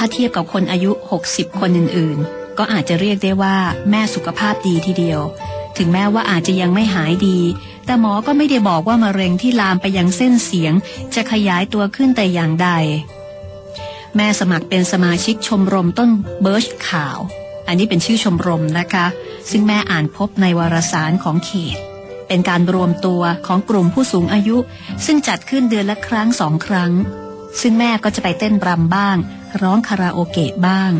[0.05, 0.93] ถ้าเทียบกับคนอายุ
[1.25, 3.57] 60 คนอื่นๆ ก็อาจจะเรียกได้ว่า
[3.91, 5.21] แม่สุขภาพดีทีเดียว
[5.79, 7.39] ถึงแม้ว่าอาจจะยังไม่หายดี
[7.87, 10.75] แต่หมอก็ไม่ได้บอกว่ามะเร็งที่ลามไปยังเส้นเสียง
[11.15, 12.69] จะขยายตัวขึ้นแต่อย่างใด
[14.17, 16.11] แม่สมัครเป็นสมาชิกชมรมต้น
[16.43, 17.19] เบิร์ชขาว
[17.67, 19.07] อันนี้เป็นชื่อชมรมนะคะ
[19.51, 21.79] ซึ่งแม่อ่านพบในวารสารของเขต
[22.29, 24.57] เป็นการรวมตัวของกลุ่มผู้สูงอายุ
[25.07, 26.93] ซึ่งจัดขึ้นเดือนละครั้งสองครั้ง
[27.61, 29.19] ซึ่งแม่ก็จะไปเต้นรำบ้าง
[29.63, 30.93] ร้องคาราโอเกะบ้าง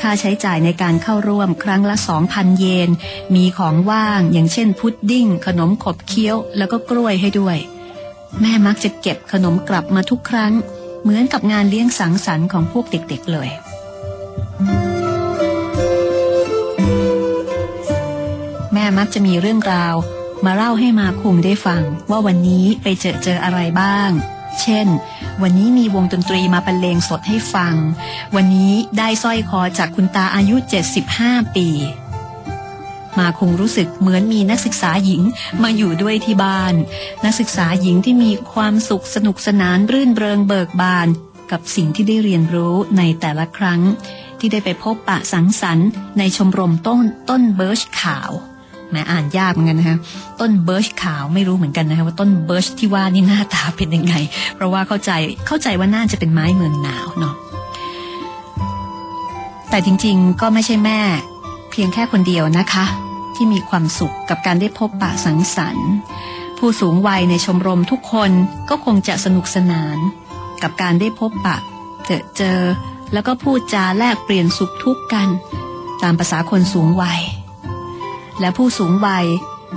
[0.00, 2.90] ค่าใช้จ่ายในการเข้าร่วมครั้งละสองพันเยน
[3.34, 7.56] มีของว่างอย่างเช่นพุดดิ้ง ขนมขบเคี้ยว แล้วก็กล้วยให้ด้วย
[8.40, 10.52] แม่มักจะเก็บขนมกลับมาทุกครั้ง
[11.02, 13.48] เหมือนกับงานเลี้ยงสังสรรค์ของพวกเด็กๆเลย
[18.72, 19.94] แม่มักจะมีเรื่องราว
[20.44, 24.10] มาเล่าให้มาคุมได้ฟังว่าวันนี้ไปเจอเจออะไรบ้าง
[24.60, 24.86] เช่น
[25.42, 27.74] วันนี้มีวงดนตรีมาบรรเลงสดให้ฟัง
[28.34, 30.56] วันนี้ได้สร้อยคอจากคุณตาอายุ
[31.06, 31.68] 75 ปี
[33.18, 35.22] มาคงรู้สึกเหมือนมีนักศึกษาหญิง
[35.62, 36.74] มาอยู่ด้วยที่บ้าน
[37.24, 41.08] นักศึกษาหญิงที่มีความสุขสนุกสนานรื่นเริงเบิกบาน
[41.50, 43.80] กับสิ่งที่ได้เรียนรู้ในแต่ละครั้ง
[44.38, 48.30] ที่ได้ไปพบปะสังสรรค์ในชมรมต้นต้นเบิร์ชขาว
[48.92, 49.98] แหมอ่านยากเหมือนกันนะคะ
[50.40, 54.14] ต้นเบิร์ชขาวไม่รู้เหมือนกันนะคะว่าต้นเบิร์ชที่ว่านี่หน้าตาเป็นยังไง
[54.54, 55.10] เพราะว่าเข้าใจ
[55.46, 57.34] เข้าใจว่าน่าจะเป็นไม้เมืองหนาวเนาะ
[59.70, 61.00] แต่จริงๆ ก็ไม่ใช่แม่
[61.70, 62.86] เพียงแค่คนเดียวนะคะ
[63.34, 65.90] ที่มีความสุขกับการได้พบปะสังสรรค์
[66.58, 68.30] ผู้สูงวัยในชมรมทุกคน
[68.68, 69.96] ก็คงจะสนุกสนาน
[70.62, 71.56] กับการได้พบปะ
[72.06, 72.60] เจอเจอ
[73.12, 75.28] แล้วก็พูดจาแลกเปลี่ยนสุขทุกข์กัน
[76.02, 77.20] ตามภาษาคนสูงวัย
[78.40, 79.26] และผู้สูงวัย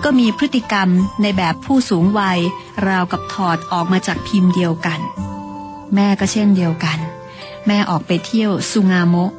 [0.03, 0.89] ก็มีพฤติกรรม
[1.21, 2.39] ในแบบผู้สูงวัย
[2.87, 4.99] ราวกับถอดออกมาจากพิมพ์เดียวกัน
[5.95, 6.99] แม่ก็เช่นเดียวกัน
[7.67, 9.31] แม่ออกไปเที่ยวซุงาโมะ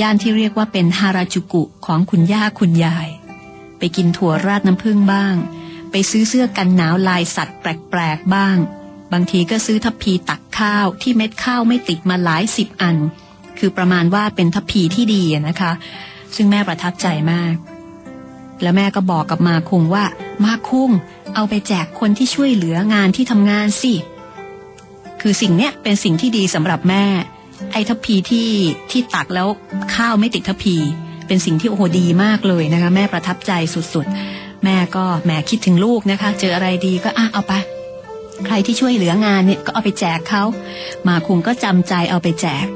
[0.00, 3.08] ย่านที่เรียกว่าเป็นฮาราจูกุของคุณย่าคุณยาย
[3.78, 5.34] ไปกินถั่วราดน้ำผึ้งบ้าง
[5.90, 8.56] ไปซื้อเสื้อกันหนาวลายสัตว์แปลกๆบ้าง
[9.12, 12.96] บางทีก็ซื้อทัพพีตักข้าวที่เม็ดข้าวไม่ติดมาหลายสิบอัน
[13.58, 15.72] คือประมาณว่าเป็นทัพพีที่ดีนะคะ
[16.34, 17.54] ซึ่งแม่ประทับใจมาก
[18.62, 20.04] แล้วแม่ก็บอกกับมาคุงว่า
[20.44, 20.90] มาคุง
[21.34, 23.94] เอาไปแจกคนที่ช่วยเหลืองานที่ทำงานสิ
[25.20, 27.04] คือสิ่งเนี้ยเป็นสิ่งที่ดีสำหรับแม่
[27.72, 28.50] ไอ้ทัพพีที่
[28.90, 29.48] ที่ตักแล้ว
[29.94, 30.76] ข้าวไม่ติดทัพพี
[31.26, 37.52] เป็นสิ่งที่โอ้โหดีมากเลยนะคะ แม่ประทับใจสุดๆ แม่ก็แหมคิดถึงลูกนะคะ เจออะไรดีก็อะเอาไป
[38.46, 40.44] ใครที่ช่วยเหลืองานเนี่ยก็เอาไปแจกเขา
[41.08, 42.66] มาคุงก็จำใจเอาไปแจก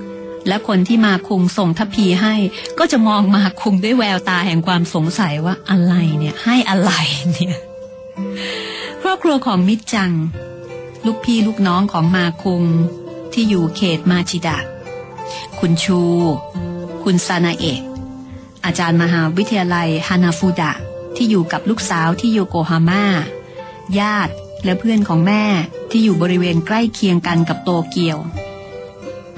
[0.48, 2.34] และคนที่มาคุงส่งทัพพีให้
[2.78, 6.92] ก็จะมองมาคุงด้วยแววตาแห่งความสงสัยว่าอะไรเนี่ย ให้อะไร
[7.32, 7.56] เนี่ย
[9.02, 10.12] ครอบครัวของมิจจัง
[11.06, 12.62] ลูกพี่ลูกน้องของมาคุง
[13.32, 14.58] ที่อยู่เขตมาชิดะ
[15.60, 16.00] คุณชู
[17.02, 17.80] คุณซานาเอะ
[18.64, 20.72] อาจารย์มหาวิทยาลัยฮานาฟูดะ
[21.16, 23.04] ที่อยู่กับลูกสาวที่โยโกฮาม่า
[23.98, 24.32] ญาติ
[24.64, 25.44] และเพื่อนของแม่
[25.90, 28.18] ที่อยู่บริเวณใกล้เคียงกันกับโตเกียว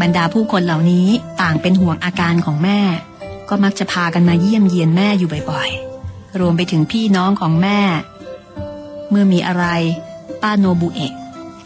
[0.00, 1.08] บรรดาผู้คนเหล่านี้
[1.40, 2.80] ต่างเป็นห่วงอาการของแม่
[3.48, 7.80] ก็มักจะพากันมาเยี่ยมเยียนแม่อยู่บ่อยๆ รวมไปถึงพี่น้องของแม่
[9.10, 9.66] เมื่อมีอะไร
[10.42, 11.14] ป้าโนบุเอะ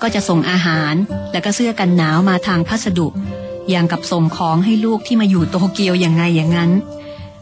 [0.02, 0.94] ก็จะส่งอาหาร
[1.32, 3.08] และก็เสื้อกันหนาวมาทางพัสดุ
[3.70, 6.70] อย่างกับส่งของให้ลูกที่มาอยู่โตเกียวอย่างไงอย่างนั้น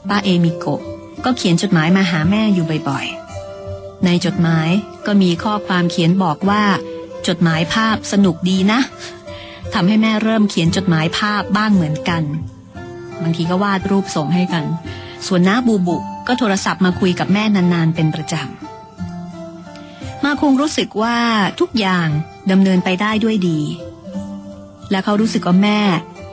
[0.09, 0.81] ป้าเอมิโกะ
[1.25, 4.69] ก็เขียนจดหมายมาหาแม่อยู่บ่อยๆ ในจดหมาย
[5.07, 6.63] ก็มีข้อความเขียนบอกว่า
[7.29, 8.81] จดหมายภาพสนุกดีนะ
[9.75, 12.23] ทำให้แม่เริ่มเขียนจดหมายภาพบ้างเหมือนกัน
[13.23, 14.65] บางทีก็วาดรูปส่งให้กัน
[15.27, 21.17] ส่วนน้าบูบุก็โทรศัพท์มาคุยกับแม่นานๆ เป็นประจำ มาคงรู้สึกว่า
[21.61, 22.09] ทุกอย่าง
[22.51, 23.61] ดำเนินไปได้ด้วยดี
[24.91, 25.81] และเขารู้สึกว่าแม่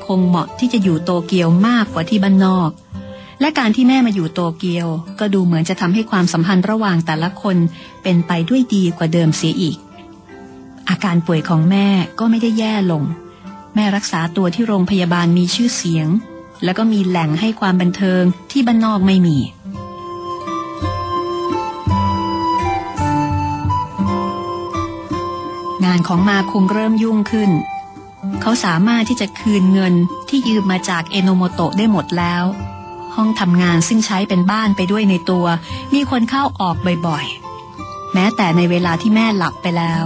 [0.07, 2.71] คงเหมาะที่จะอยู่โตเกียวมากกว่าที่บ้านนอก
[3.41, 4.87] และการที่แม่มาอยู่โตเกียว
[5.19, 7.57] ก็ดูเหมือนจะทำให้ความสัมพันธ์ระหว่างแต่ละคน
[8.03, 9.77] เป็นไปด้วยดีกว่าเดิมเสียอีก
[10.89, 11.87] อาการป่วยของแม่
[12.19, 13.03] ก็ไม่ได้แย่ลง
[13.79, 16.07] แม่รักษาตัวที่โรงพยาบาลมีชื่อเสียง
[16.63, 19.37] แล้วก็มีแหล่งให้ความบันเทิงที่บ้านนอกไม่มี
[25.85, 27.51] งานของมาคงเริ่มยุ่งขึ้น
[28.41, 29.93] เขาสามารถที่จะคืนเงิน
[30.29, 32.43] ที่ยืมมาจากเอโนโมโตะได้หมดแล้ว
[33.15, 35.45] ห้องทำงานซึ่งใช้เป็นบ้านไปด้วยในตัว
[35.93, 36.75] มีคนเข้าออก
[37.07, 40.05] บ่อยๆ แม้แต่ในเวลาที่แม่หลับไปแล้ว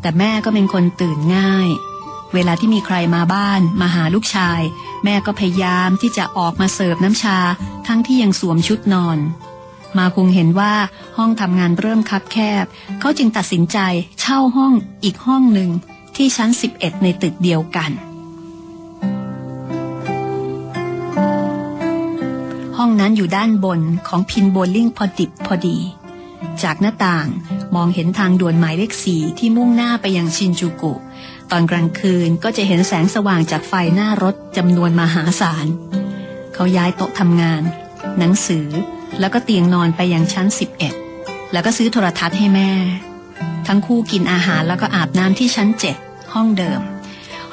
[0.00, 1.70] แต่แม่ก็เป็นคนตื่นง่าย
[2.34, 4.60] เวลาที่มีใครมาบ้าน มาหาลูกชาย
[5.04, 7.38] แม่ก็พยายามที่จะออกมาเสิร์ฟน้ำชา
[7.86, 9.18] ทั้งที่ยังสวมชุดนอน
[9.98, 10.74] มาคงเห็นว่า
[11.16, 12.64] ห้องทำงานเริ่มคับแคบ
[13.00, 13.78] เขาจึงตัดสินใจ
[14.20, 14.72] เช่าห้อง
[15.04, 15.70] อีกห้องหนึ่ง
[16.16, 17.90] ที่ชั้น 11 ในตึกเดียวกัน
[22.76, 25.78] ห้องนั้นอยู่ด้านบนของพินโบลิ่งพอดิบพอดี
[26.62, 27.28] จากหน้าต่าง
[27.74, 30.94] มองเห็นทางด่วนหมายเลขสีที่มุ่งหน้าไปยังชินจูกุ
[31.52, 35.66] ตอนกลางคืนก็จะเห็นแสงสว่างจากไฟหน้ารถจำนวนมหาศาล
[36.54, 37.62] เขาย้ายโต๊ะทำงาน
[38.18, 38.66] หนังสือ
[39.20, 40.46] แล้วก็เตียงนอนไปยังชั้น
[40.98, 42.70] 11 แล้วก็ซื้อโทรทัศน์ให้แม่
[43.66, 45.68] ทั้งคู่กินอาหารแล้วก็อาบน้ำที่ชั้น
[46.00, 46.80] 7 ห้องเดิม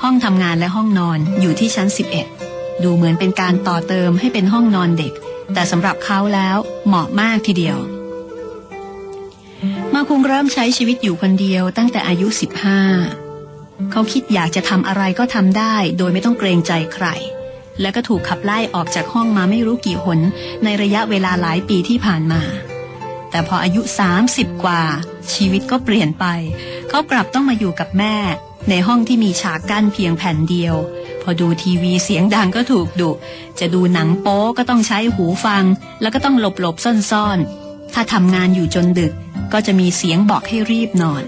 [0.02, 1.88] ห้องทำงานและห้องนอนอยู่ที่ชั้น
[2.36, 5.14] 11 ดูเหมือนเป็นการต่อเติมให้เป็นห้องนอนเด็ก
[5.54, 6.58] แต่สำหรับเขาแล้ว
[6.88, 7.78] เหมาะมากทีเดียว
[9.94, 13.19] มาคุงเริ่มใช้ชีวิตอยู่คนเดียวตั้งแต่อายุ 15
[13.92, 17.08] เขาคิดอยากจะทำอะไรก็ทำได้โดยไม่ต้องเกรงใจใคร
[17.82, 20.20] และก็ถูกขับไล่ออกจากห้องมาไม่รู้กี่หน
[20.64, 22.42] ในระยะเวลาหลายปีที่ผ่านมา
[23.32, 23.82] แต่พออายุ
[24.24, 24.82] 30 กว่า
[25.34, 26.26] ชีวิตก็เปลี่ยนไป
[26.90, 28.16] เขากลับต้องมาอยู่กับแม่
[28.70, 30.76] ในห้องที่มีฉากกั้นเพียงแผ่นเดียว
[31.22, 33.12] พอดูทีวีเสียงดังก็ถูกดุ
[33.60, 35.64] จะดูหนังโป๊ก็ต้องใช้หูฟัง
[36.02, 36.76] แล้วก็ต้องหลบหลบ
[37.12, 39.14] ซ่อนๆ ถ้าทำงานอยู่จนดึก
[39.54, 41.24] ก็จะมีเสียงบอกให้รีบนอน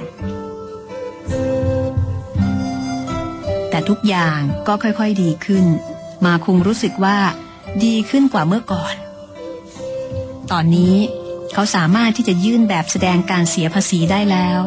[3.89, 5.65] ทุกอย่างก็ค่อยๆดีขึ้น
[6.25, 7.17] มาคงรู้สึกว่า
[7.83, 8.95] ดีขึ้นกว่าเมื่อก่อน
[10.51, 10.95] ตอนนี้
[11.53, 14.61] เขาสามารถที่จะยื่นแบบแสดงการเสียภาษีได้แล้ว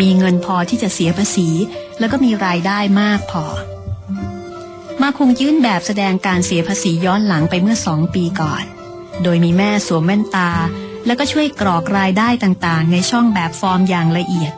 [0.00, 1.48] มีเงินพอที่จะเสียภาษี
[1.98, 3.44] แล้วก็มีรายได้มากพอ
[5.02, 8.64] มาคงยื่นแบบแสดงการเสียภาษีย้อนหลังไปเมื่อสองปีก่อน
[9.22, 10.50] โดยมีแม่สวมแว่นตา
[11.06, 14.52] แล้วก็ช่วยกรอกรายได้ต่างๆ ในช่องแบบฟอร์มอย่างละเอียด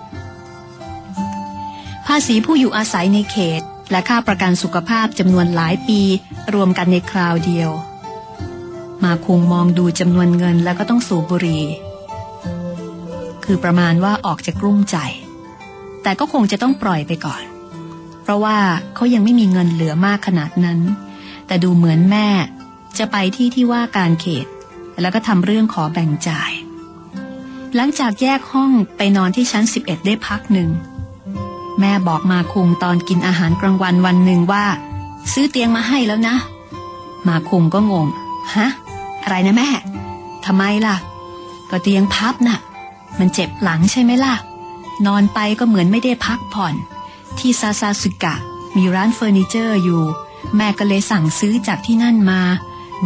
[2.07, 6.01] ภาษีผู้อยู่อาศัยในเขต และค่าประกันสุขภาพจำนวนหลายปี
[6.55, 7.71] รวมกันในคราวเดียว
[9.05, 11.65] มาคงมองดูจำนวนเงินแล้วก็ต้องสูบบุหรี่
[13.45, 14.97] คือประมาณว่าออกจะกลุ้มใจ
[16.03, 17.43] แต่ก็คงจะต้องปล่อยไปก่อน
[18.23, 18.59] เพราะว่า
[18.95, 20.81] เขายังไม่มีเงินเหลือมากขนาดนั้น
[21.47, 22.29] แต่ดูเหมือนแม่
[22.99, 24.47] จะไปที่ที่ว่าการเขต
[25.01, 26.53] แล้วก็ทำเรื่องขอแบ่งจ่าย
[27.75, 30.71] หลังจากแยกห้องไปนอนที่ชั้น 11 ได้พักหนึ่ง
[31.81, 34.65] แม่บอกมาคุงตอนกินอาหารกลางวันวันหนึ่งว่า
[35.33, 36.37] ซื้อเตียงมาให้แล้วนะ
[37.29, 38.07] มาคุงก็งง
[38.55, 38.69] ฮะ
[39.23, 39.71] อะไรนะแม่
[40.45, 40.97] ทำไมล่ะ
[41.71, 42.59] ก็เตียงพับนะ่ะ
[43.19, 44.35] มันเจ็บหลังใช่ไหมล่ะ
[45.07, 46.75] นอนไปก็เหมือนไม่ได้พักผ่อน
[47.39, 48.35] ที่ซาซาสึกะ
[48.77, 50.03] มีร้านเฟอร์นิเจอร์อยู่
[50.57, 52.41] แม่ก็เลยสั่งซื้อจากที่นั่นมา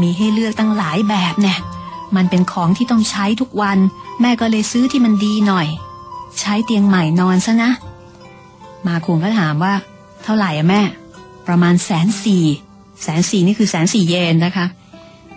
[0.00, 1.58] มีให้เลือกตั้งหลายแบบเนี่ย
[2.16, 3.78] มันเป็นของที่ต้องใช้ทุกวัน
[4.20, 5.66] แม่ก็เลยซื้อที่มันดีหน่อย
[6.40, 7.70] ใช้เตียงใหม่นอนซะนะ
[8.86, 9.74] มาคุงก็ถามว่า
[10.24, 10.82] เท่าไหร่อะแม่
[11.46, 12.44] ประมาณแสนสี่
[13.02, 14.66] แสนสี่นี่คือแสนสี่เยนนะคะ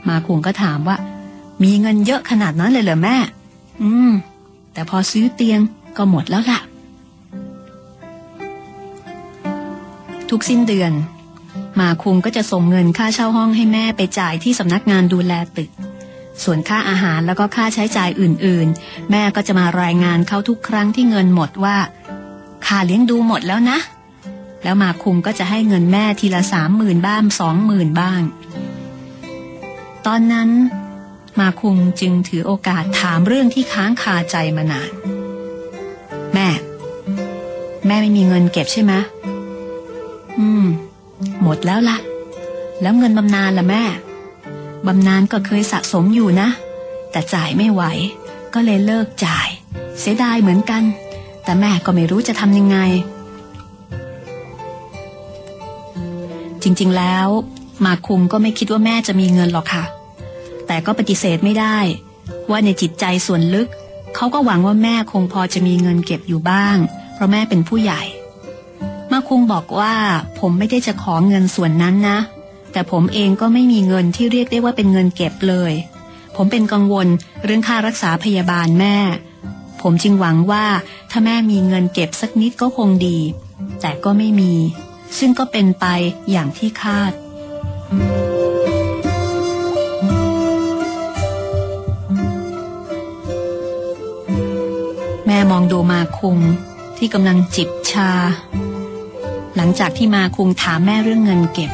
[0.10, 0.98] มาคุงก็ถามว่า
[1.64, 3.16] มีเงินเยอะขนาดนั้นเลยเหรอแม่
[3.82, 4.12] อืม
[4.74, 5.60] แต่พอซื้อเตียง
[5.98, 6.60] ก็หมดแล้วล่ะ
[10.30, 10.92] ทุกสิ้นเดือน
[11.80, 15.70] มาคุงก็จะส่งเงินค่าเช่าห้องให้แม่ไปจ่ายที่สำนักงานดูแลตึก
[16.44, 21.78] ส่วนค่าอาหารแล้วก็ค่าใช้จ่ายอื่นๆ แม่ก็จะมารายงานเขาทุกครั้งที่เงินหมดว่า
[22.66, 23.80] ค่าเลี้ยงดูหมดแล้วนะ
[24.64, 28.22] แล้วมาคุงก็จะให้เงินแม่ทีละสามหมื่นบ้างสองหมื่นบ้าง
[30.06, 30.50] ตอนนั้น
[31.40, 34.92] มาคุงจึงถือโอกาสถามเรื่องที่ค้างคาใจมานาน
[36.34, 36.48] แม่
[37.88, 38.94] แม่ไม่มีเงินเก็บใช่ไหม
[40.40, 40.66] อืม
[41.44, 41.98] หมดแล้วละ่ะ
[42.82, 43.84] แล้วเงินบำนาญล่ะแม่
[44.88, 46.50] บำนาญก็เคยสะสมอยู่นะ
[47.12, 47.84] แต่จ่ายไม่ไหว
[48.54, 49.48] ก็เลยเลิกจ่าย
[50.00, 50.84] เสียดายเหมือนกัน
[51.46, 52.78] แต่แม่ก็ไม่รู้จะทำยังไง
[56.64, 57.28] จริงๆแล้ว
[57.86, 59.84] มาคุงก็ไม่คิดว่าแม่จะมีเงินหรอกค่ะ
[60.68, 61.78] แต่ก็ปฏิเสธไม่ได้
[62.50, 63.68] ว่าในจิตใจส่วนลึก
[64.16, 66.78] เขาก็หวังว่าแม่คงพอจะมีเงินเก็บอยู่บ้าง
[67.14, 68.02] เพราะแม่เป็นผู้ใหญ่
[69.12, 69.96] มาคุงบอกว่า
[70.40, 72.20] ผมไม่ได้จะขอเงินส่วนนั้นนะ
[72.72, 75.74] แต่ผมเองก็ไม่มีเงินที่เรียกได้ว่าเป็นเงินเก็บเลย
[76.36, 77.08] ผมเป็นกังวล
[77.44, 78.96] เรื่องค่ารักษาพยาบาลแม่
[79.88, 80.66] ผมจึงหวังว่า
[81.12, 83.20] ถ้าแม่มีเงินเก็บสักนิดก็คงดี
[83.82, 84.54] แต่ก็ไม่มี
[85.18, 85.86] ซึ่งก็เป็นไป
[86.32, 87.12] อย่างที่คาด
[95.26, 96.38] แม่มองดูมาคุง
[96.98, 98.12] ที่กำลังจิบชา
[99.56, 101.72] หลังจากที่มาคุงถามแม่เรื่องเงินเก็บ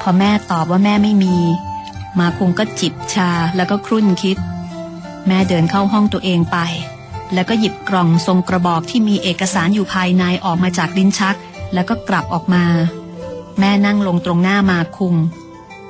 [0.00, 1.36] พอแม่ตอบว่าแม่ไม่มี
[2.18, 4.36] มาคุงก็จิบชาแล้วก็ครุ่นคิด
[5.26, 6.58] แม่เดินเข้าห้องตัวเองไป
[7.34, 11.36] แล้วก็หยิบกล่องทรงกระบอกที่มีเอกสารอยู่ภายในออกมาจากลิ้นชัก
[11.74, 12.64] แล้วก็กลับออกมา
[13.58, 15.14] แม่นั่งลงตรงหน้ามาคุง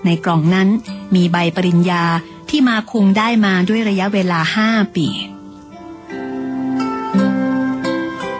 [0.04, 0.68] ในกล่องนั้น
[1.14, 2.04] มีใบปริญญา
[2.50, 5.06] ที่มาคุงได้มาด้วยระยะเวลาห้าปี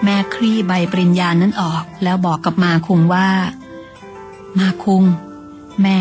[0.04, 3.28] แม่คลี่ใบปริญญานั้นออก แล้วบอกกับมาคุงว่า
[4.59, 5.04] มาคุง
[5.82, 6.00] แม่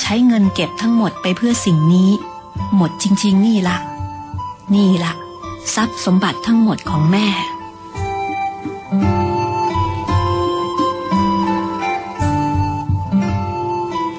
[0.00, 2.10] ใช้เงินเก็บทั้งหมดไปเพื่อสิ่งนี้
[2.76, 3.78] หมดจริง ๆ นี่ละ
[4.74, 5.12] นี่ละ
[5.74, 7.26] ทรัพย์สมบัติทั้งหมดของแม่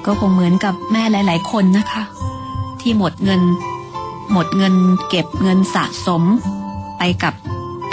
[0.06, 2.02] ก็คงเหมือนกับแม่หลาย ๆ คนนะคะ
[2.80, 3.42] ที่หมดเงิน
[4.32, 4.74] หมดเงิน
[5.08, 6.22] เก็บเงินสะสม
[6.98, 7.34] ไปกับ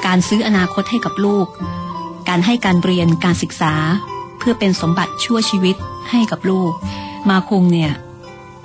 [0.06, 1.48] การซื้ออนาคตให้กับลูก
[2.30, 3.74] การให้การเรียนการศึกษา
[4.38, 5.76] เพื่อเป็นสมบัติชั่วชีวิต
[6.12, 6.72] ให้กับลูก
[7.30, 7.92] มาคุงเนี่ย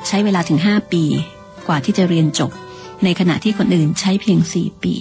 [0.07, 1.03] ใช้เวลาถึงห้าปี
[1.67, 2.51] กว่าที่จะเรียนจบ
[3.05, 4.95] ในขณะที่คนอื่นใช้เพียงสี่ปี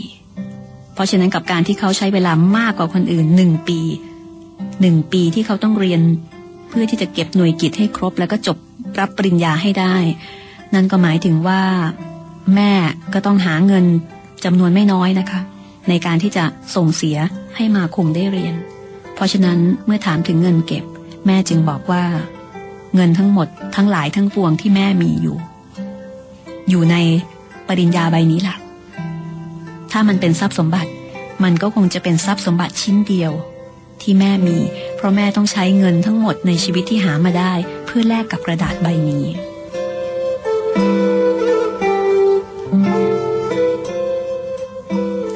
[0.94, 3.80] เพราะฉะนั้นกับการที่เขาใช้เวลามากกว่าคนอื่นหนึ่งปี
[4.82, 6.02] หนึ่งปีที่เขาต้องเรียน
[6.70, 8.58] เพื่อที่จะเก็บหน่วยกิจให้ครบ แล้วก็จบ
[9.00, 9.96] รับปริญญาให้ได้
[10.74, 11.62] นั่นก็หมายถึงว่า
[12.56, 12.72] แม่
[13.14, 13.86] ก็ต้องหาเงิน
[14.46, 15.42] จำนวนไม่น้อยนะคะ
[15.90, 16.44] ในการที่จะ
[16.76, 17.18] ส่งเสีย
[17.56, 18.56] ให้มาคุงได้เรียน
[19.16, 20.84] เพราะฉะนั้นเมื่อถามถึงเงินเก็บ
[21.26, 22.04] แม่จึงบอกว่า
[22.96, 25.38] เงินทั้งหมดทั้งหลายทั้งปวงที่แม่มีอยู่
[26.70, 26.96] อยู่ใน
[27.68, 28.56] ปริญญาใบนี้ล่ะ
[29.92, 30.92] ถ้ามันเป็นทรัพย์สมบัติ
[31.44, 33.32] มันก็คงจะเป็นทรัพย์สมบัติชิ้นเดียว
[34.02, 34.58] ที่แม่มี
[34.96, 37.54] เพราะแม่ต้องใช้เงินทั้งหมดในชีวิตที่หามาได้
[37.86, 39.26] เพื่อแลกกับกระดาษใบนี้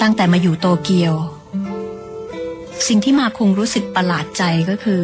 [0.02, 1.14] ตั้งแต่มาอยู่โตเกียว
[2.88, 5.04] สิ่งที่มาคงรู้สึกประหลาดใจก็คือ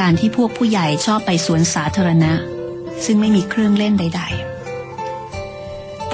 [0.00, 2.32] การที่พวกผู้ใหญ่ชอบไปสวนสาธารณะ
[3.04, 4.53] ซึ่งไม่มีเครื่องเล่นใด ๆ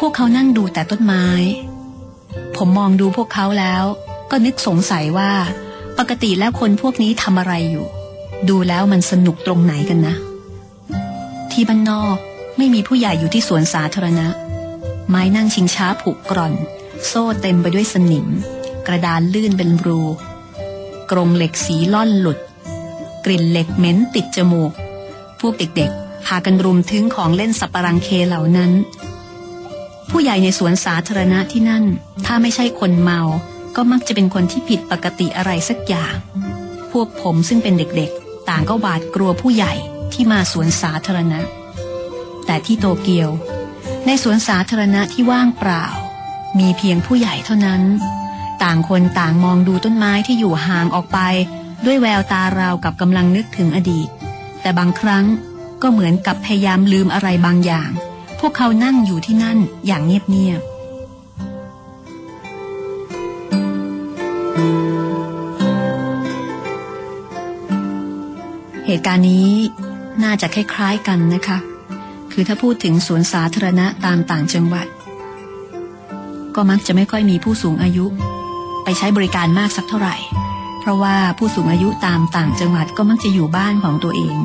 [0.00, 1.26] พวกเขานั่งดูแต่ต้นไม้
[2.56, 3.84] ผมมองดูพวกเขาแล้ว
[4.30, 5.32] ก็นึกสงสัยว่า
[5.98, 7.86] ปกติแล้วคนพวกนี้ทำอะไรอยู่
[8.48, 10.14] ดูแล้วมันสนุกตรงไหนกันนะ
[11.50, 12.16] ที่บ้านนอก
[12.56, 14.28] ไม่มีผู้ใหญ่อยู่ที่สวนสาธารณะ
[15.08, 16.54] ไม้นั่งชิงช้าผูกกร่อน
[17.06, 18.26] โซ่เต็มไปด้วยสนิม
[18.86, 20.00] กระดานลื่นเป็นรู
[21.10, 22.38] กรงเหล็กสีล่อนหลุด
[23.24, 24.72] กลิ่นเหล็กเหม็นติดจมูก
[25.40, 28.70] พวกเด็กๆพากันรุมถึงของเล่นสับปะรังเคเหล่านั้น
[30.10, 31.84] ผู้ใหญ่ในสวนสาธารณะที่นั่น
[32.26, 33.20] ถ้าไม่ใช่คนเมา
[33.76, 36.14] ก็มักจะเป็นคนที่ผิดปกติอะไรสักอย่าง
[36.92, 39.72] พวกผมซึ่งเป็นเด็กๆ ต่างก็หวาดกลัวผู้ใหญ่
[40.12, 41.40] ที่มาสวนสาธารณะ
[42.46, 43.30] แต่ที่โตเกียว
[44.06, 45.84] ในสวนสาธารณะที่ว่างเปล่า
[46.58, 47.82] มีเพียงผู้ใหญ่เท่านั้น
[48.62, 51.18] ต่างคนต่างมองดูต้นไม้ที่อยู่ห่างออกไป
[51.84, 54.08] ด้วยแววตาราวกับกำลังนึกถึงอดีต
[54.60, 55.24] แต่บางครั้ง
[55.82, 57.90] ก็เหมือนกับพยายามลืมอะไรบางอย่าง
[58.40, 60.80] พวกเขานั่งอยู่ที่นั่นอย่างเงียบๆ
[68.86, 69.50] เหตุการณ์นี้
[70.24, 71.58] น่าจะคล้ายๆกันนะคะ
[72.32, 74.86] คือถ้าพูดถึงสวนสาธารณะตามต่างจังหวัด
[76.54, 78.06] ก็มักจะไม่ค่อยมีผู้สูงอายุ
[78.84, 80.16] ไปใช้บริการมากสักเท่าไหร่
[80.80, 84.36] เพราะว่าผู้สูงอายุตามต่างจังหวัดก็มักจะอยู่บ้านของตัวเอง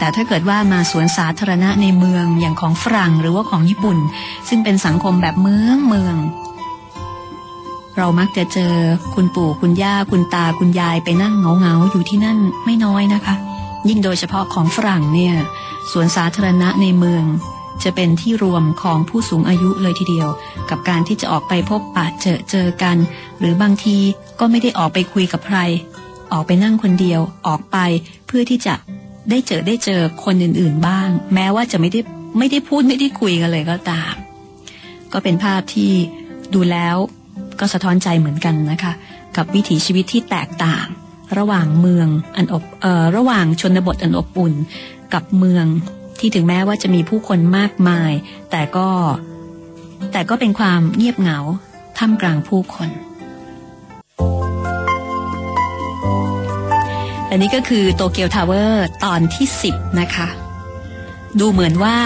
[0.00, 3.98] แต่ถ้าเกิดว่ามาสวนสาธารณะในเมืองอย่างของฝรั่งหรือว่าของญี่ปุ่น
[4.48, 6.16] ซึ่งเป็นสังคมแบบเมืองเมือง
[7.96, 8.74] เรามักจะเจอ
[9.14, 13.34] คุณปู่คุณย่าคุณตาคุณยายไปนั่งเงาเงาอยู่ที่นั่นไม่น้อยนะคะ
[13.88, 15.34] ยิ่งโดยเฉพาะของฝรั่งเนี่ย
[15.90, 17.24] สวนสาธารณะในเมือง
[17.84, 20.28] จะเป็นที่รวมของผู้สูงอายุเลยทีเดียว
[20.70, 22.96] กับการที่จะออกไปพบปะเจอเจอกัน
[23.38, 23.96] หรือบางที
[24.40, 25.58] ก็ไม่ได้ออกไปคุยกับใคร
[26.32, 27.76] ออกไปนั่งคนเดียวออกไป
[28.26, 28.74] เพื่อที่จะ
[29.30, 32.00] ได้เจอได้เจอคนอื่นๆบ้าง แม้ว่าจะไม่ได้
[32.38, 34.14] ไม่ได้พูดไม่ได้คุยกันเลยก็ตาม
[35.12, 35.92] ก็เป็นภาพที่
[36.54, 36.96] ดูแล้ว
[37.60, 38.92] ก็สะท้อนใจเหมือนกันนะคะ
[39.36, 40.86] กับวิถีชีวิตที่แตกต่าง
[41.38, 44.54] ระหว่างเมืองอันอบเอ่อระหว่างชนบทอันอบอุ่น
[45.14, 45.66] กับเมือง
[46.20, 48.12] ที่ถึงแม้ว่าจะมีผู้คนมากมาย
[48.50, 48.88] แต่ก็
[50.12, 51.38] แต่ก็เป็นความเงียบเหงา
[51.98, 52.88] ท่ามกลางผู้คน
[57.30, 60.28] อันนี้ก็คือโตเกียวทาวเวอร์ตอนที่ 10 นะคะ
[61.40, 61.96] ดูเหมือนว่า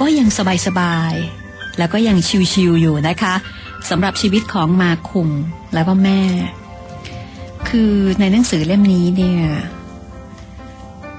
[0.00, 0.28] ก็ยัง
[0.66, 2.16] สบายๆ แล้วก็ยัง
[2.52, 3.34] ชิวๆอยู่นะคะ
[3.90, 5.28] สำหรับชีวิตของมาคุง
[5.74, 6.20] แล้วก็แม่
[7.68, 9.42] คือในหนังสือเล่มนี้เนี่ย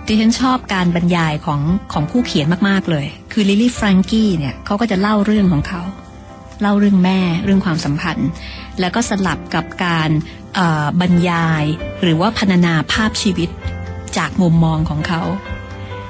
[0.06, 1.62] ดิฉันชอบการบรรยายของ
[1.94, 5.82] ของผู้เขียนมากๆเลย คือลิลลี่แฟรงกี้เนี่ยเขาก็จะเล่าเรื่องของเขา
[6.62, 8.30] เล่าเรื่องแม่เรื่องความสัมพันธ์
[8.80, 10.10] แล้วก็สลับกับการ
[11.02, 11.64] บรรยาย
[12.02, 13.50] หรือว่าพรรณนาภาพชีวิต
[14.18, 15.22] จากมุมมองของเขา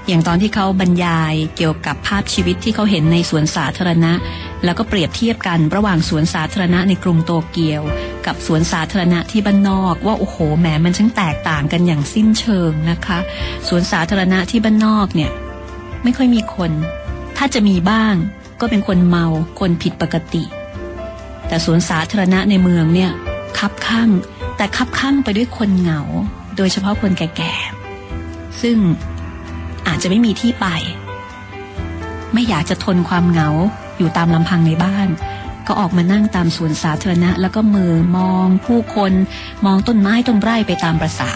[0.08, 4.14] อย่างตอนที่เขาบรรยายเกี่ยวกับภาพชีวิตที่เขาเห็นในสวนสาธารณะ
[4.64, 7.82] แล้วก็เปรียบเทียบกันระหว่างสวนสาธารณะในกรุงโตเกียว
[8.26, 13.20] กับสวนสาธารณะที่บ้านนอก ว่าโอ้โหแหมมันช่างแตกต่างกันอย่างสิ้นเชิงนะคะ
[13.68, 15.32] สวนสาธารณะที่บ้านนอกเนี่ย
[16.04, 16.72] ไม่ค่อยมีคน
[17.38, 18.14] ถ้าจะมีบ้าง
[18.62, 19.26] ก็เป็นคนเมา
[19.60, 20.44] คนผิดปกติ
[21.48, 23.12] แต่สวนสาธารณะในเมืองเนี่ย
[23.60, 24.10] คับข้าง
[24.58, 26.02] แต่คับข้างไปด้วยคนเหงา
[26.58, 28.78] โดยเฉพาะคนแก่ๆ ซึ่ง
[29.88, 30.68] อาจจะไม่มีที่ไป
[32.34, 33.50] ไม่อยากจะทนความเหงา
[33.98, 35.08] อยู่ตามลำพังในบ้าน
[35.68, 39.14] ก็ออกมานั่งตามสวนสาธารณะ แล้วก็มือมองผู้คน
[39.66, 41.32] มองต้นไม้ต้นไร่ไปตามประษา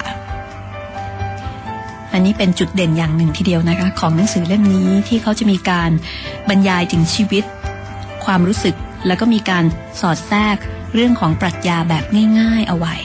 [2.14, 5.92] อันนี้เป็นจุดเด่นอย่างหนึ่งทีเดียวนะคะ ของหนังสือเล่มนี้ที่เขาจะมีการ
[6.50, 7.44] บรรยายถึงชีวิต
[8.26, 8.76] ความรู้สึก
[9.08, 9.64] แล้วก็มีการ
[10.02, 10.58] สอดแทรก
[10.94, 12.04] เรื่องของปรัชญาแบบ
[12.40, 12.96] ง่าย ๆ เอาไว้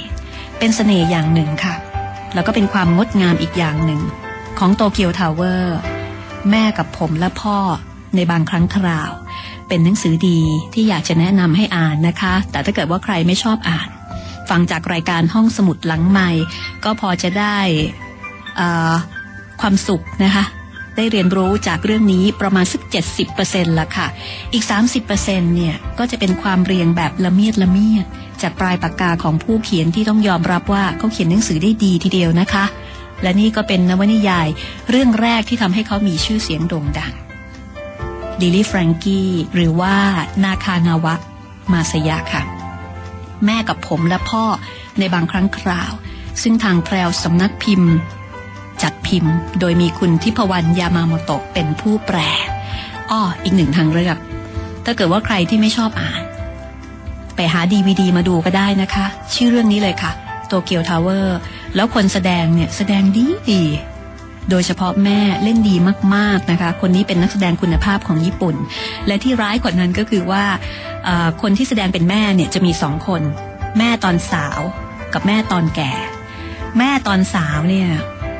[0.58, 1.74] เป็นเสน่ห์อย่างหนึ่งค่ะ
[2.34, 4.00] แล้วก็เป็นความงดงามอีกอย่างหนึ่ง
[4.58, 5.78] ของโตเกียวทาวเวอร์
[6.50, 7.58] แม่กับผมและพ่อ
[8.14, 9.12] ในบางครั้งคราว
[9.68, 10.40] เป็นหนังสือดี
[10.74, 13.88] ที่อยากจะแนะนำให้อ่านนะคะ แต่ถ้าเกิดว่าใครไม่ชอบอ่าน
[14.48, 16.30] ฟังจากรายการห้องสมุดหลังใหม่
[16.84, 17.58] ก็พอจะได้
[19.60, 20.44] ความสุขนะคะ
[20.96, 22.82] ได้เรียนรู้จากเรื่องนี้ประมาณสัก
[23.30, 24.06] 70%ละค่ะ
[24.52, 24.64] อีก
[25.08, 28.06] 30%เนี่ย ก็จะเป็นความเรียงแบบละเมียดละเมียด
[28.42, 32.64] จากปลายปากกาของผู้เขียนที่ต้องยอมรับว่าเขาเขียนหนังสือได้ดีทีเดียวนะคะ
[33.22, 34.48] และนี่ก็เป็นนวนิยาย
[34.90, 37.12] เรื่องแรกที่ทำให้เขามีชื่อเสียงโด่งดัง
[38.40, 39.96] ลิลี่แฟรงกี้หรือว่า
[40.44, 41.14] นาคานาวะ
[41.72, 42.42] มาสยะค่ะ
[43.44, 44.44] แม่กับผมและพ่อ
[44.98, 45.92] ในบางครั้งคราว
[46.42, 47.94] ซึ่งทางแพรวสำนักพิมพ์
[48.82, 52.18] จัดพิมพ์ โดยมีคุณทิพวรรณยามาโมโตะเป็นผู้แปล
[53.10, 54.16] อ้ออีกหนึ่งทางเลือก
[54.84, 56.22] ถ้าเกิดว่าใครที่ไม่ชอบอ่าน
[57.36, 60.12] ไปหาดีวดีมาดูก็ได้นะคะ ชื่อเรื่องนี้เลยค่ะ
[60.48, 61.38] โตเกียวทาวเวอร์
[61.74, 63.62] แล้วคนแสดงเนี่ยแสดงดีดี
[64.50, 65.74] โดยเฉพาะแม่เล่นดี
[66.14, 68.56] มากๆนะคะ คนนี้เป็นนักแสดงคุณภาพของญี่ปุ่น
[69.06, 70.44] และที่ร้ายกว่านั้นก็คือว่า
[71.42, 73.22] คนที่แสดงเป็นแม่เนี่ยจะมีสองคน
[73.78, 74.60] แม่ตอนสาว
[75.14, 75.92] กับแม่ตอนแก่
[76.78, 77.88] แม่ตอนสาวเนี่ย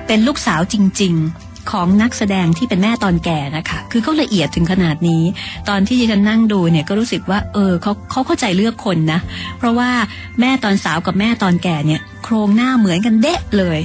[0.07, 5.23] เป็นลูกสาวจริง ๆ ของนักแสดงที่เป็นแม่ตอนแก่นะคะ คือเขาละเอียดถึงขนาดนี้
[5.69, 9.21] ตอนที่ฉันนั่งดูเนี่ยก็รู้สึกว่า เออเขาเขาเข้าใจเลือกคนนะ
[9.59, 9.91] เพราะว่า
[10.41, 13.79] แม่ตอนสาวกับแม่ตอนแก่เนี่ย โครงหน้าเหมือนกันเดะเลย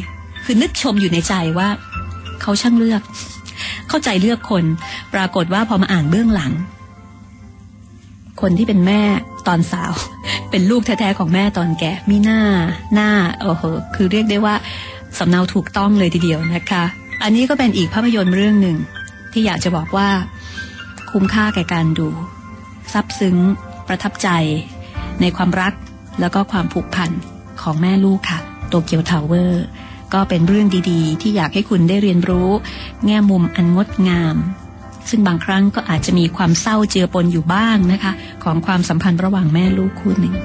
[0.45, 1.67] คือนึกชมอยู่ในใจว่า
[2.41, 3.01] เขาช่างเลือก
[3.89, 4.63] เข้าใจเลือกคน
[5.13, 6.51] ปรากฏว่าพอมาอ่านเบื้องหลัง
[8.41, 9.01] คนที่เป็นแม่
[9.47, 9.91] ตอนสาว
[10.51, 12.41] เป็นลูกแท้ๆของแม่ตอนแก่มีหน้า
[12.93, 13.09] หน้า
[13.41, 13.63] โอ้โห
[13.95, 14.55] คือเรียกได้ว่า
[15.23, 16.83] สำเนาถูกต้องเลยทีเดียวนะคะ
[17.23, 18.77] อันนี้ก็เป็นอีกภาพยนตร์เรื่องหนึ่ง
[19.31, 20.09] ที่อยากจะบอกว่า
[21.11, 22.09] คุ้มค่าแก่การดู
[22.93, 23.37] ซับซึ้ง
[23.87, 24.29] ประทับใจ
[25.21, 25.73] ในความรัก
[26.19, 27.09] แล้วก็ความผูกพัน
[27.61, 29.65] ของแม่ลูกค่ะโตเกียวทาวเวอร์
[30.13, 32.49] ก็เป็นเรื่องดีๆ ที่อยากให้คุณได้เรียนรู้
[33.05, 34.35] แง่มุมอันงดงาม
[35.09, 38.11] ซึ่งบางครั้งก็อาจจะมีความเศร้าเจือปนอยู่บ้างนะคะ
[38.43, 40.35] ของความสัมพันธ์ระหว่างแม่ลูกคู่หนึ่ง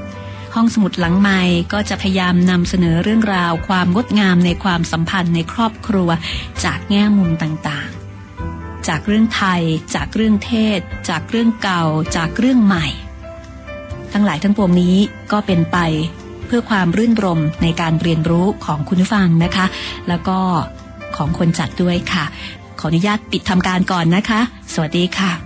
[0.58, 1.40] ห้องสมุดหลังไม้
[1.72, 6.08] ก็จะพยายามนำเสนอเรื่องราว ความงดงามในความสัมพันธ์ในครอบครัว
[6.64, 9.62] จากแง่มุมต่างๆ จากเรื่องไทย
[9.94, 10.80] จากเรื่องเทศ
[11.10, 11.84] จากเรื่องเก่า
[12.16, 12.86] จากเรื่องใหม่
[14.12, 14.96] ทั้งหลายทั้งปวงนี้
[15.32, 15.78] ก็เป็นไป
[16.46, 19.66] เพื่อความรื่นรมในการเรียนรู้ของคุณผู้ฟังนะคะ
[20.08, 20.38] แล้วก็
[21.16, 22.24] ของคนจัดด้วยค่ะ
[22.80, 24.40] ขออนุญาตปิดทำการก่อนนะคะ
[24.72, 25.45] สวัสดีค่ะ